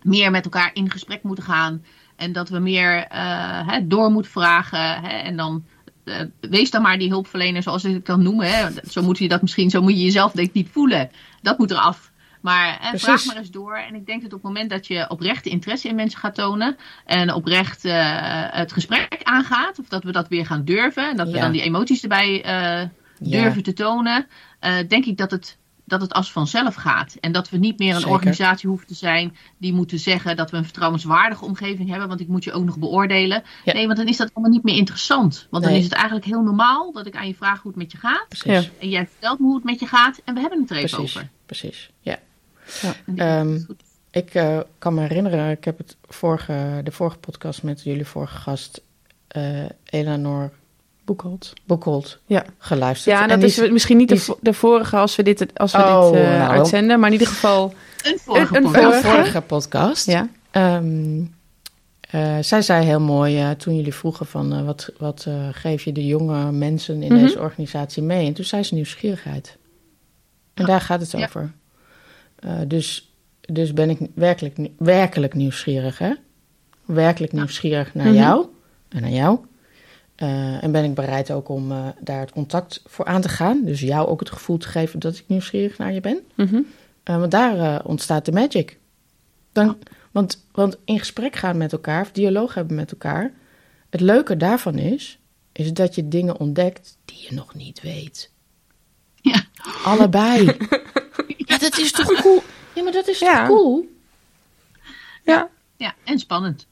[0.04, 1.84] meer met elkaar in gesprek moeten gaan.
[2.16, 5.00] En dat we meer eh, hè, door moeten vragen.
[5.00, 5.64] Hè, en dan
[6.04, 8.48] eh, wees dan maar die hulpverlener zoals ik het kan noemen.
[8.56, 8.66] Hè.
[8.90, 11.10] Zo moet je dat misschien, zo moet je jezelf denk ik niet voelen.
[11.42, 12.12] Dat moet eraf.
[12.40, 13.76] Maar hè, vraag maar eens door.
[13.76, 16.76] En ik denk dat op het moment dat je oprechte interesse in mensen gaat tonen.
[17.04, 17.94] En oprecht eh,
[18.50, 19.78] het gesprek aangaat.
[19.78, 21.10] Of dat we dat weer gaan durven.
[21.10, 22.88] En dat we dan die emoties erbij eh,
[23.18, 23.42] Ja.
[23.42, 24.26] durven te tonen.
[24.60, 27.16] eh, denk ik dat het, dat het als vanzelf gaat.
[27.20, 28.12] En dat we niet meer een Zeker.
[28.14, 32.08] organisatie hoeven te zijn die moeten zeggen dat we een vertrouwenswaardige omgeving hebben.
[32.08, 33.42] Want ik moet je ook nog beoordelen.
[33.64, 33.72] Ja.
[33.72, 35.46] Nee, want dan is dat allemaal niet meer interessant.
[35.50, 37.92] Want dan is het eigenlijk heel normaal dat ik aan je vraag hoe het met
[37.92, 38.26] je gaat.
[38.28, 38.64] Precies.
[38.64, 38.70] Ja.
[38.80, 40.20] En jij vertelt me hoe het met je gaat.
[40.24, 41.16] En we hebben het er even Precies.
[41.16, 41.28] over.
[41.46, 41.90] Precies.
[42.00, 42.18] Ja.
[43.04, 43.58] Denk Ehm.
[44.10, 48.36] Ik eh, kan me herinneren, ik heb het vorige, de vorige podcast met jullie vorige
[48.36, 48.80] gast,
[49.28, 50.52] eh Eleanor
[51.04, 51.52] Boekholt.
[51.64, 52.44] Boekholt, Ja.
[52.58, 53.16] geluisterd.
[53.16, 56.12] Ja, en dat is misschien niet de, is- vorige als we dit, als we Oh,
[56.12, 56.50] dit eh, nou.
[56.50, 56.98] uitzenden.
[57.00, 57.74] Maar in ieder geval...
[58.02, 58.84] Een vorige een- een podcast.
[58.94, 59.16] Een vorige?
[59.16, 60.06] vorige podcast.
[60.06, 60.28] Ja.
[60.50, 61.22] Ehm,
[62.10, 65.82] eh, zij zei heel mooi, eh, toen jullie vroegen van eh, wat, wat eh, geef
[65.84, 67.22] je de jonge mensen in Mhm.
[67.22, 68.26] deze organisatie mee?
[68.26, 69.56] En toen zei ze nieuwsgierigheid.
[70.54, 71.24] En daar gaat het Ja.
[71.24, 71.52] over.
[72.38, 76.12] Eh, dus, dus ben ik werkelijk, werkelijk nieuwsgierig, hè?
[76.84, 77.38] Werkelijk Ja.
[77.38, 78.14] nieuwsgierig naar Mhm.
[78.16, 78.46] jou
[78.88, 79.38] en naar jou.
[80.14, 83.64] Eh, en ben ik bereid ook om eh, daar het contact voor aan te gaan.
[83.64, 86.20] Dus jou ook het gevoel te geven dat ik nieuwsgierig naar je ben.
[86.34, 86.60] Mhm.
[87.02, 88.78] Eh, want daar ontstaat de magic.
[89.52, 89.78] Dan,
[90.10, 93.32] want, want in gesprek gaan met elkaar, of dialoog hebben met elkaar.
[93.90, 95.18] Het leuke daarvan is,
[95.52, 98.30] is dat je dingen ontdekt die je nog niet weet.
[99.14, 99.44] Ja.
[99.84, 100.44] Allebei.
[101.46, 102.42] ja, dat is toch cool?
[102.74, 103.46] Ja, maar dat is Ja.
[103.46, 103.88] toch cool?
[105.24, 105.48] Ja.
[105.76, 106.66] Ja, en spannend.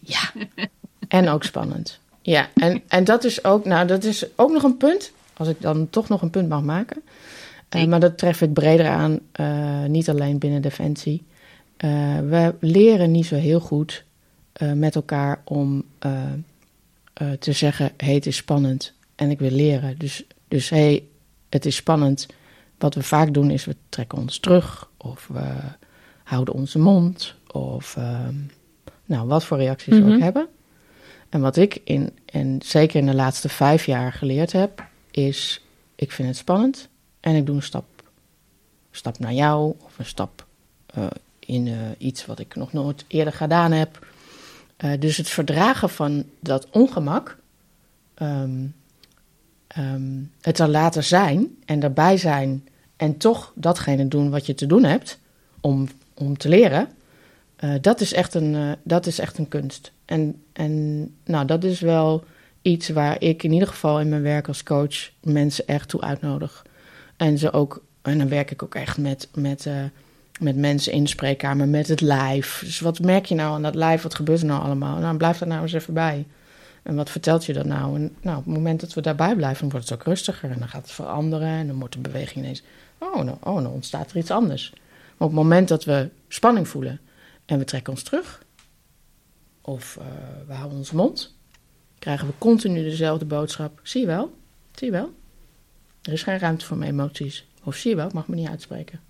[0.00, 0.20] Ja.
[1.08, 1.98] En ook spannend.
[2.22, 5.60] Ja, en, en dat is ook, nou, dat is ook nog een punt, als ik
[5.60, 7.02] dan toch nog een punt mag maken.
[7.68, 11.22] Eh, maar dat tref ik breder aan, eh, niet alleen binnen Defensie.
[11.76, 11.90] Eh,
[12.28, 14.04] we leren niet zo heel goed
[14.74, 15.84] met elkaar om
[17.38, 19.98] te zeggen: hey, het is spannend en ik wil leren.
[19.98, 21.04] Dus, dus hey,
[21.48, 22.26] het is spannend.
[22.78, 25.54] Wat we vaak doen is we trekken ons terug of we
[26.24, 28.34] houden onze mond of ehm,
[29.04, 30.12] nou, wat voor reacties we Mhm.
[30.12, 30.48] ook hebben.
[31.28, 35.64] En wat ik in, en zeker in de laatste vijf jaar geleerd heb, is:
[35.94, 36.88] ik vind het spannend
[37.20, 37.84] en ik doe een stap,
[38.90, 40.46] stap naar jou of een stap
[40.86, 41.06] eh,
[41.38, 44.06] in eh, iets wat ik nog nooit eerder gedaan heb.
[44.76, 47.38] Eh, dus het verdragen van dat ongemak,
[48.14, 48.66] ehm,
[49.66, 54.66] ehm, het er laten zijn en erbij zijn en toch datgene doen wat je te
[54.66, 55.18] doen hebt
[55.60, 56.88] om, om te leren,
[57.58, 59.92] eh, dat, is echt een, eh, dat is echt een kunst.
[60.04, 62.24] En, en nou, dat is wel
[62.62, 66.66] iets waar ik in ieder geval in mijn werk als coach mensen echt toe uitnodig.
[67.16, 69.74] En ze ook, en dan werk ik ook echt met, met, eh,
[70.40, 72.62] met mensen in de spreekkamer, met het lijf.
[72.64, 74.02] Dus wat merk je nou aan dat lijf?
[74.02, 74.98] Wat gebeurt er nou allemaal?
[74.98, 76.26] Nou, blijf daar nou eens even bij.
[76.82, 77.94] En wat vertelt je dat nou?
[77.94, 80.50] En nou, op het moment dat we daarbij blijven, dan wordt het ook rustiger.
[80.50, 81.48] En dan gaat het veranderen.
[81.48, 82.62] En dan wordt de beweging ineens...
[82.98, 84.70] Oh, nou, oh, dan ontstaat er iets anders.
[84.72, 87.00] Maar op het moment dat we spanning voelen
[87.48, 88.42] en we trekken ons terug...
[89.60, 90.06] of eh,
[90.46, 91.36] we houden onze mond...
[91.98, 93.80] krijgen we continu dezelfde boodschap.
[93.82, 94.38] Zie je wel?
[94.74, 95.14] Zie je wel?
[96.02, 97.46] Er is geen ruimte voor mijn emoties.
[97.62, 99.00] Of zie je wel, ik mag me niet uitspreken.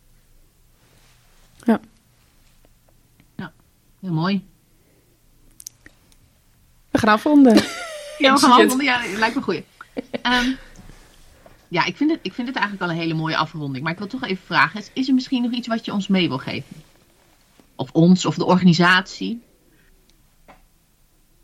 [4.01, 4.47] Heel mooi.
[6.91, 7.63] We gaan afronden.
[8.19, 8.61] Ja, we gaan het.
[8.61, 8.87] afronden.
[8.87, 9.63] Ja, dat lijkt me goed.
[10.23, 10.53] Ehm,
[11.69, 13.83] ja, ik vind, het, ik vind het eigenlijk al een hele mooie afronding.
[13.83, 14.81] Maar ik wil toch even vragen.
[14.81, 16.83] Is, is er misschien nog iets wat je ons mee wil geven?
[17.79, 19.43] Of ons, of de organisatie?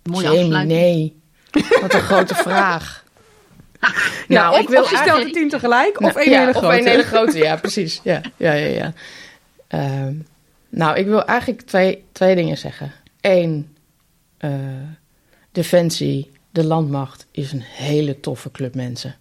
[0.02, 0.80] Mooie Jamie, afsluiting.
[0.80, 1.20] nee.
[1.80, 3.02] Wat een grote vraag.
[4.28, 6.30] Ja, nou, of, ik wil of je stelt eigenlijk- er tien tegelijk, of Nou, één
[6.30, 6.66] ja, hele grote.
[6.66, 8.00] Of een hele grote, ja, precies.
[8.04, 8.66] Ja, ja, ja.
[8.66, 8.92] ja.
[9.68, 10.14] Ehm,
[10.68, 12.92] nou, ik wil eigenlijk twee, twee dingen zeggen.
[13.20, 13.76] Eén,
[14.38, 14.50] eh,
[15.52, 19.16] Defensie, de landmacht, is een hele toffe club mensen.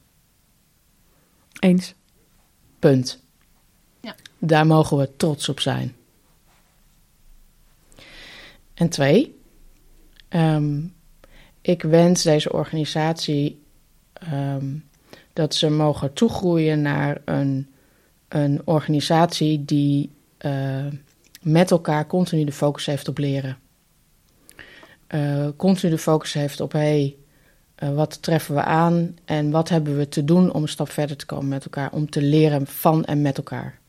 [1.59, 1.93] Eens.
[2.80, 3.20] Punt.
[4.01, 4.16] Ja.
[4.39, 5.95] Daar mogen we trots op zijn.
[8.74, 9.40] En twee,
[10.30, 10.82] ehm,
[11.62, 13.62] ik wens deze organisatie
[14.14, 14.76] ehm,
[15.34, 17.68] dat ze mogen toegroeien naar een,
[18.28, 20.86] een organisatie die eh,
[21.42, 23.58] met elkaar continu de focus heeft op leren.
[25.08, 27.16] Eh, continu de focus heeft op hey,
[27.76, 31.18] eh, wat treffen we aan en wat hebben we te doen om een stap verder
[31.18, 33.80] te komen met elkaar, om te leren van en met elkaar.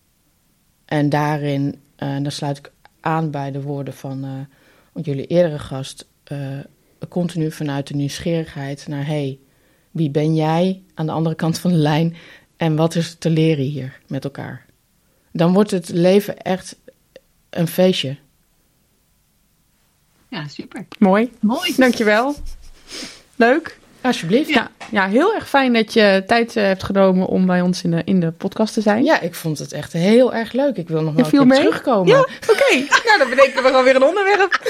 [0.84, 4.46] En daarin, dan sluit ik aan bij de woorden van
[4.94, 6.58] eh, jullie eerdere gast, eh,
[7.08, 9.38] continu vanuit de nieuwsgierigheid naar hey,
[9.90, 12.16] wie ben jij aan de andere kant van de lijn
[12.56, 14.66] en wat is er te leren hier met elkaar.
[15.32, 16.76] Dan wordt het leven echt
[17.50, 18.16] een feestje.
[20.28, 20.86] Ja, super.
[20.98, 21.32] Mooi.
[21.40, 21.74] Mooi.
[21.76, 22.34] Dankjewel.
[23.36, 23.78] Leuk.
[24.04, 24.48] Alsjeblieft.
[24.48, 27.90] Ja, ja, heel erg fijn dat je tijd eh, hebt genomen om bij ons in
[27.90, 29.04] de, in de podcast te zijn.
[29.04, 30.76] Ja, ik vond het echt heel erg leuk.
[30.76, 32.08] Ik wil nog wel een keer terugkomen.
[32.12, 32.74] Ja, oké.
[33.06, 34.60] nou, dan bedenken we gewoon weer een onderwerp.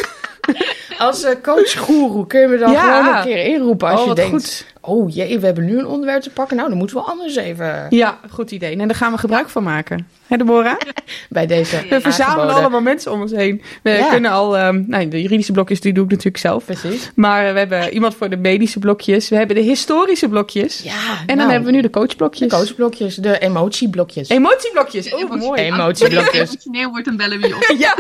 [0.99, 2.81] Als uh, coach-goeroe kun je me dan Ja.
[3.03, 4.33] gewoon een keer inroepen als Oh, je wat denkt...
[4.33, 4.67] goed.
[4.81, 6.57] Oh jee, we hebben nu een onderwerp te pakken.
[6.57, 8.73] Nou, dan moeten we anders even Ja, goed idee.
[8.77, 10.09] En daar gaan we gebruik van maken.
[10.27, 10.77] Hè, Deborah?
[11.29, 13.63] bij deze We verzamelen aangeboden- allemaal mensen om ons heen.
[13.83, 14.09] We Ja.
[14.09, 14.57] kunnen al...
[14.57, 16.65] ehm, nou, de juridische blokjes die doe ik natuurlijk zelf.
[16.65, 17.11] Precies.
[17.15, 19.29] Maar we hebben iemand voor de medische blokjes.
[19.29, 20.81] We hebben de historische blokjes.
[20.83, 20.93] Ja,
[21.27, 22.49] En dan hebben we nu de coachblokjes.
[22.51, 24.29] de coachblokjes, de emotieblokjes.
[24.29, 25.13] Emotieblokjes.
[25.13, 25.61] Oh, Emotie- mooi.
[25.63, 26.49] Emotieblokjes.
[26.51, 27.75] Emotioneel wordt een bellen wie op.
[27.79, 27.95] Ja,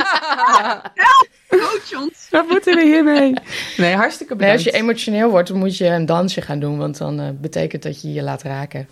[1.48, 2.26] Coach ons.
[2.30, 3.32] wat moeten we hiermee?
[3.76, 6.78] Nee, hartstikke Nee, als je emotioneel wordt, dan moet je een dansje gaan doen.
[6.78, 8.88] Want dan eh, betekent dat je je laat raken.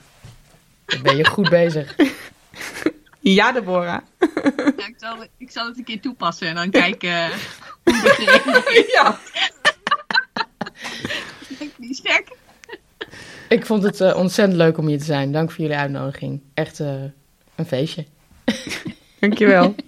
[0.86, 1.94] Dan ben je goed bezig.
[3.22, 3.98] Ja, Deborah.
[4.76, 7.30] Ja, ik, zal, ik zal het een keer toepassen en dan kijken eh,
[7.84, 9.18] hoe dat gereageerd Ja.
[11.76, 12.28] Die sterk.
[13.48, 15.32] Ik vond het eh, ontzettend leuk om hier te zijn.
[15.32, 16.40] Dank voor jullie uitnodiging.
[16.54, 16.94] Echt eh,
[17.54, 18.06] een feestje.
[19.20, 19.74] Dankjewel.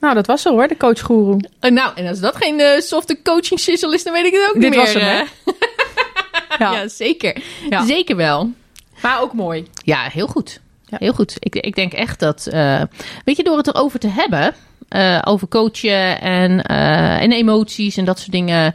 [0.00, 1.40] Nou, dat was er hoor, de coachgoeroe.
[1.60, 4.60] Nou, en als dat geen eh, softe coaching sizzle is, dan weet ik het ook
[4.60, 5.04] Dit niet was meer.
[5.04, 5.52] hem, hè?
[6.58, 6.72] Ja.
[6.72, 7.42] ja, zeker.
[7.70, 7.86] Ja.
[7.86, 8.52] Zeker wel.
[9.02, 9.66] Maar ook mooi.
[9.84, 10.60] Ja, heel goed.
[10.92, 10.98] Ja.
[11.00, 11.36] Heel goed.
[11.38, 12.82] Ik, ik denk echt dat, eh,
[13.24, 14.54] weet je, door het erover te hebben,
[14.88, 18.74] eh, over coachen en, eh, en emoties en dat soort dingen,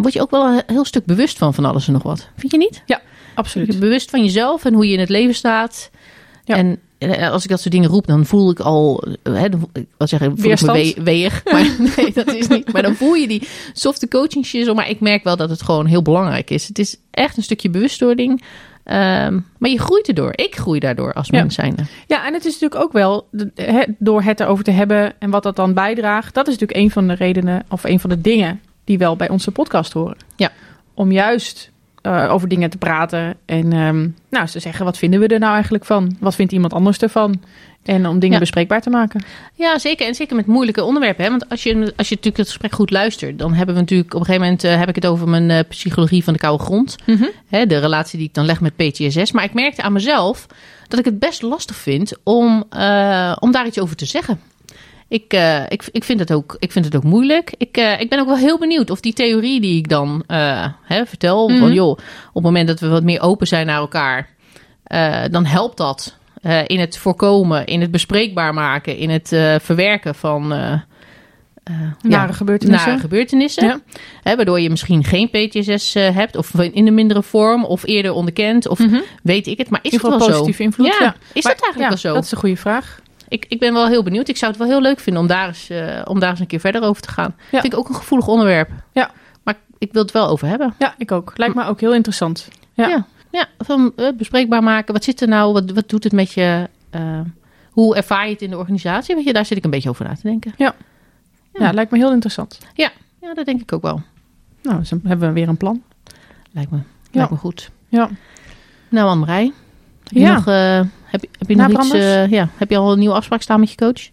[0.00, 2.28] word je ook wel een heel stuk bewust van van alles en nog wat.
[2.36, 2.82] Vind je niet?
[2.86, 2.98] Je
[3.34, 3.78] Absoluut.
[3.80, 5.90] bewust van jezelf en hoe je in het leven staat.
[6.44, 6.56] Ja.
[6.56, 6.80] En
[7.30, 10.50] als ik dat soort dingen roep, dan voel ik al, hè, ik wil zeggen, voel
[10.50, 11.42] ik me we- weeg.
[11.52, 12.72] Maar nee, dat is niet.
[12.72, 14.74] Maar dan voel je die softe coaching.
[14.74, 16.68] Maar ik merk wel dat het gewoon heel belangrijk is.
[16.68, 18.42] Het is echt een stukje bewustwording.
[18.84, 20.32] Ehm, maar je groeit erdoor.
[20.34, 21.38] Ik groei daardoor als Ja.
[21.38, 21.82] mens zijnde.
[22.06, 23.28] Ja, en het is natuurlijk ook wel,
[23.98, 27.06] door het erover te hebben en wat dat dan bijdraagt, dat is natuurlijk een van
[27.08, 30.16] de redenen of een van de dingen die wel bij onze podcast horen.
[30.36, 30.50] Ja.
[30.94, 31.70] Om juist
[32.02, 35.52] eh, over dingen te praten en ehm, nou, te zeggen, wat vinden we er nou
[35.52, 36.16] eigenlijk van?
[36.20, 37.40] Wat vindt iemand anders ervan?
[37.84, 38.40] En om dingen Ja.
[38.40, 39.24] bespreekbaar te maken.
[39.54, 40.06] Ja, zeker.
[40.06, 41.24] En zeker met moeilijke onderwerpen.
[41.24, 41.30] Hè?
[41.30, 44.20] Want als je, als je natuurlijk het gesprek goed luistert, dan hebben we natuurlijk op
[44.20, 46.96] een gegeven moment eh, heb ik het over mijn eh, psychologie van de koude grond.
[47.46, 49.32] Hè, de relatie die ik dan leg met PTSS.
[49.32, 50.46] Maar ik merkte aan mezelf
[50.88, 54.40] dat ik het best lastig vind om, eh, om daar iets over te zeggen.
[55.08, 55.32] Ik,
[55.68, 57.54] ik, ik, vind het ook, ik vind het ook moeilijk.
[57.58, 60.24] Ik, ik ben ook wel heel benieuwd of die theorie die ik dan
[60.82, 61.58] hè, vertel, Mhm.
[61.58, 61.98] van joh, op
[62.34, 64.28] het moment dat we wat meer open zijn naar elkaar,
[65.30, 70.14] dan helpt dat eh, in het voorkomen, in het bespreekbaar maken, in het eh, verwerken
[70.14, 70.72] van eh,
[72.02, 72.88] Nare gebeurtenissen.
[72.88, 73.66] nare gebeurtenissen.
[73.66, 73.80] Ja.
[74.22, 78.68] Hè, waardoor je misschien geen PTSS hebt, of in een mindere vorm, of eerder onderkend,
[78.68, 79.00] of Mhm.
[79.22, 79.70] weet ik het.
[79.70, 80.26] Maar is het wel zo?
[80.26, 80.86] positieve invloed.
[80.86, 81.14] Ja, Ja.
[81.32, 82.14] is Maar- dat eigenlijk ja, wel zo?
[82.14, 83.00] Dat is een goede vraag.
[83.28, 84.28] Ik, ik ben wel heel benieuwd.
[84.28, 85.70] Ik zou het wel heel leuk vinden om daar eens,
[86.04, 87.34] om daar eens een keer verder over te gaan.
[87.50, 87.60] Ja.
[87.60, 88.70] Vind ik ook een gevoelig onderwerp.
[88.92, 89.10] Ja.
[89.42, 90.74] Maar ik wil het wel over hebben.
[90.78, 91.32] Ja, ik ook.
[91.36, 92.48] Lijkt me ook heel interessant.
[92.74, 93.06] Ja.
[93.34, 94.94] Ja, ja van eh, bespreekbaar maken.
[94.94, 95.52] Wat zit er nou?
[95.52, 96.68] Wat, wat doet het met je?
[96.90, 97.20] eh,
[97.70, 99.14] hoe ervaar je het in de organisatie?
[99.14, 100.52] Weet je, daar zit ik een beetje over na te denken.
[100.56, 100.74] Ja,
[101.72, 102.58] lijkt me heel interessant.
[102.74, 102.90] Ja,
[103.34, 104.02] dat denk ik ook wel.
[104.62, 105.82] Nou, dus dan hebben we weer een plan.
[106.52, 106.78] Lijkt me,
[107.12, 107.70] lijkt me goed.
[107.88, 108.10] Ja.
[108.88, 109.52] Nou, Anne-Marij.
[110.04, 110.34] Heb je, Ja.
[110.34, 111.90] nog, eh, heb, je- heb je nog iets?
[111.92, 114.08] Eh, ja, heb je al een nieuwe afspraak staan met je coach?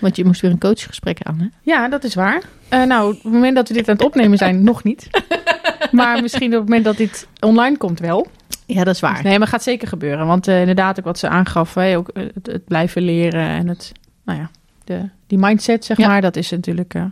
[0.00, 1.46] Want je moest weer een coachgesprek aan, hè?
[1.62, 2.42] Ja, dat is waar.
[2.68, 5.08] Eh, nou, op het moment dat we dit aan het opnemen zijn, nog niet.
[5.90, 8.26] Maar misschien op het moment dat dit online komt wel.
[8.66, 9.22] Ja, dat is waar.
[9.22, 10.26] Nee, maar gaat zeker gebeuren.
[10.26, 13.68] Want eh, inderdaad, ook wat ze aangaf, hè, ook eh, het, het blijven leren en
[13.68, 13.92] het,
[14.24, 14.50] nou ja,
[14.84, 16.08] de, die mindset, zeg Ja.
[16.08, 17.04] maar, dat is natuurlijk, eh,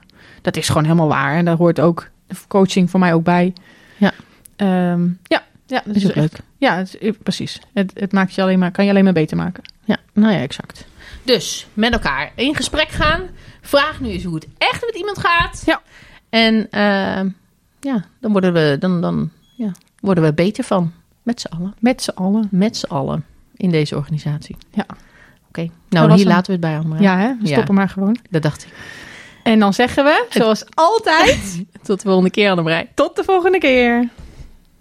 [0.42, 1.36] dat is gewoon helemaal waar.
[1.36, 3.52] En daar hoort ook de coaching voor mij ook bij.
[3.96, 4.12] Ja.
[4.56, 6.38] Ehm, ja, ja, dat is ook echt- leuk.
[6.58, 7.60] Ja, het is- precies.
[7.74, 9.62] Het, het maakt je alleen maar, kan je alleen maar beter maken.
[9.84, 10.86] Ja, nou ja, exact.
[11.24, 13.20] Dus met elkaar in gesprek gaan.
[13.60, 15.62] Vraag nu eens hoe het echt met iemand gaat.
[15.66, 15.80] Ja.
[16.30, 17.28] En ehm,
[17.80, 19.70] ja, dan worden we, dan, dan, ja,
[20.00, 20.92] worden we beter van.
[21.22, 21.74] Met z'n allen.
[21.78, 22.48] Met z'n allen.
[22.50, 23.24] Met z'n allen
[23.56, 24.56] in deze organisatie.
[24.70, 24.86] Ja.
[25.48, 27.02] Oké, nou hier laten we het bij Annemarie.
[27.04, 27.34] Ja, hè?
[27.40, 27.52] we Ja.
[27.52, 28.16] stoppen maar gewoon.
[28.30, 28.72] Dat dacht ik.
[29.42, 32.88] En dan zeggen we, zoals altijd, Tot de volgende keer Annemarie.
[32.94, 34.08] tot de volgende keer.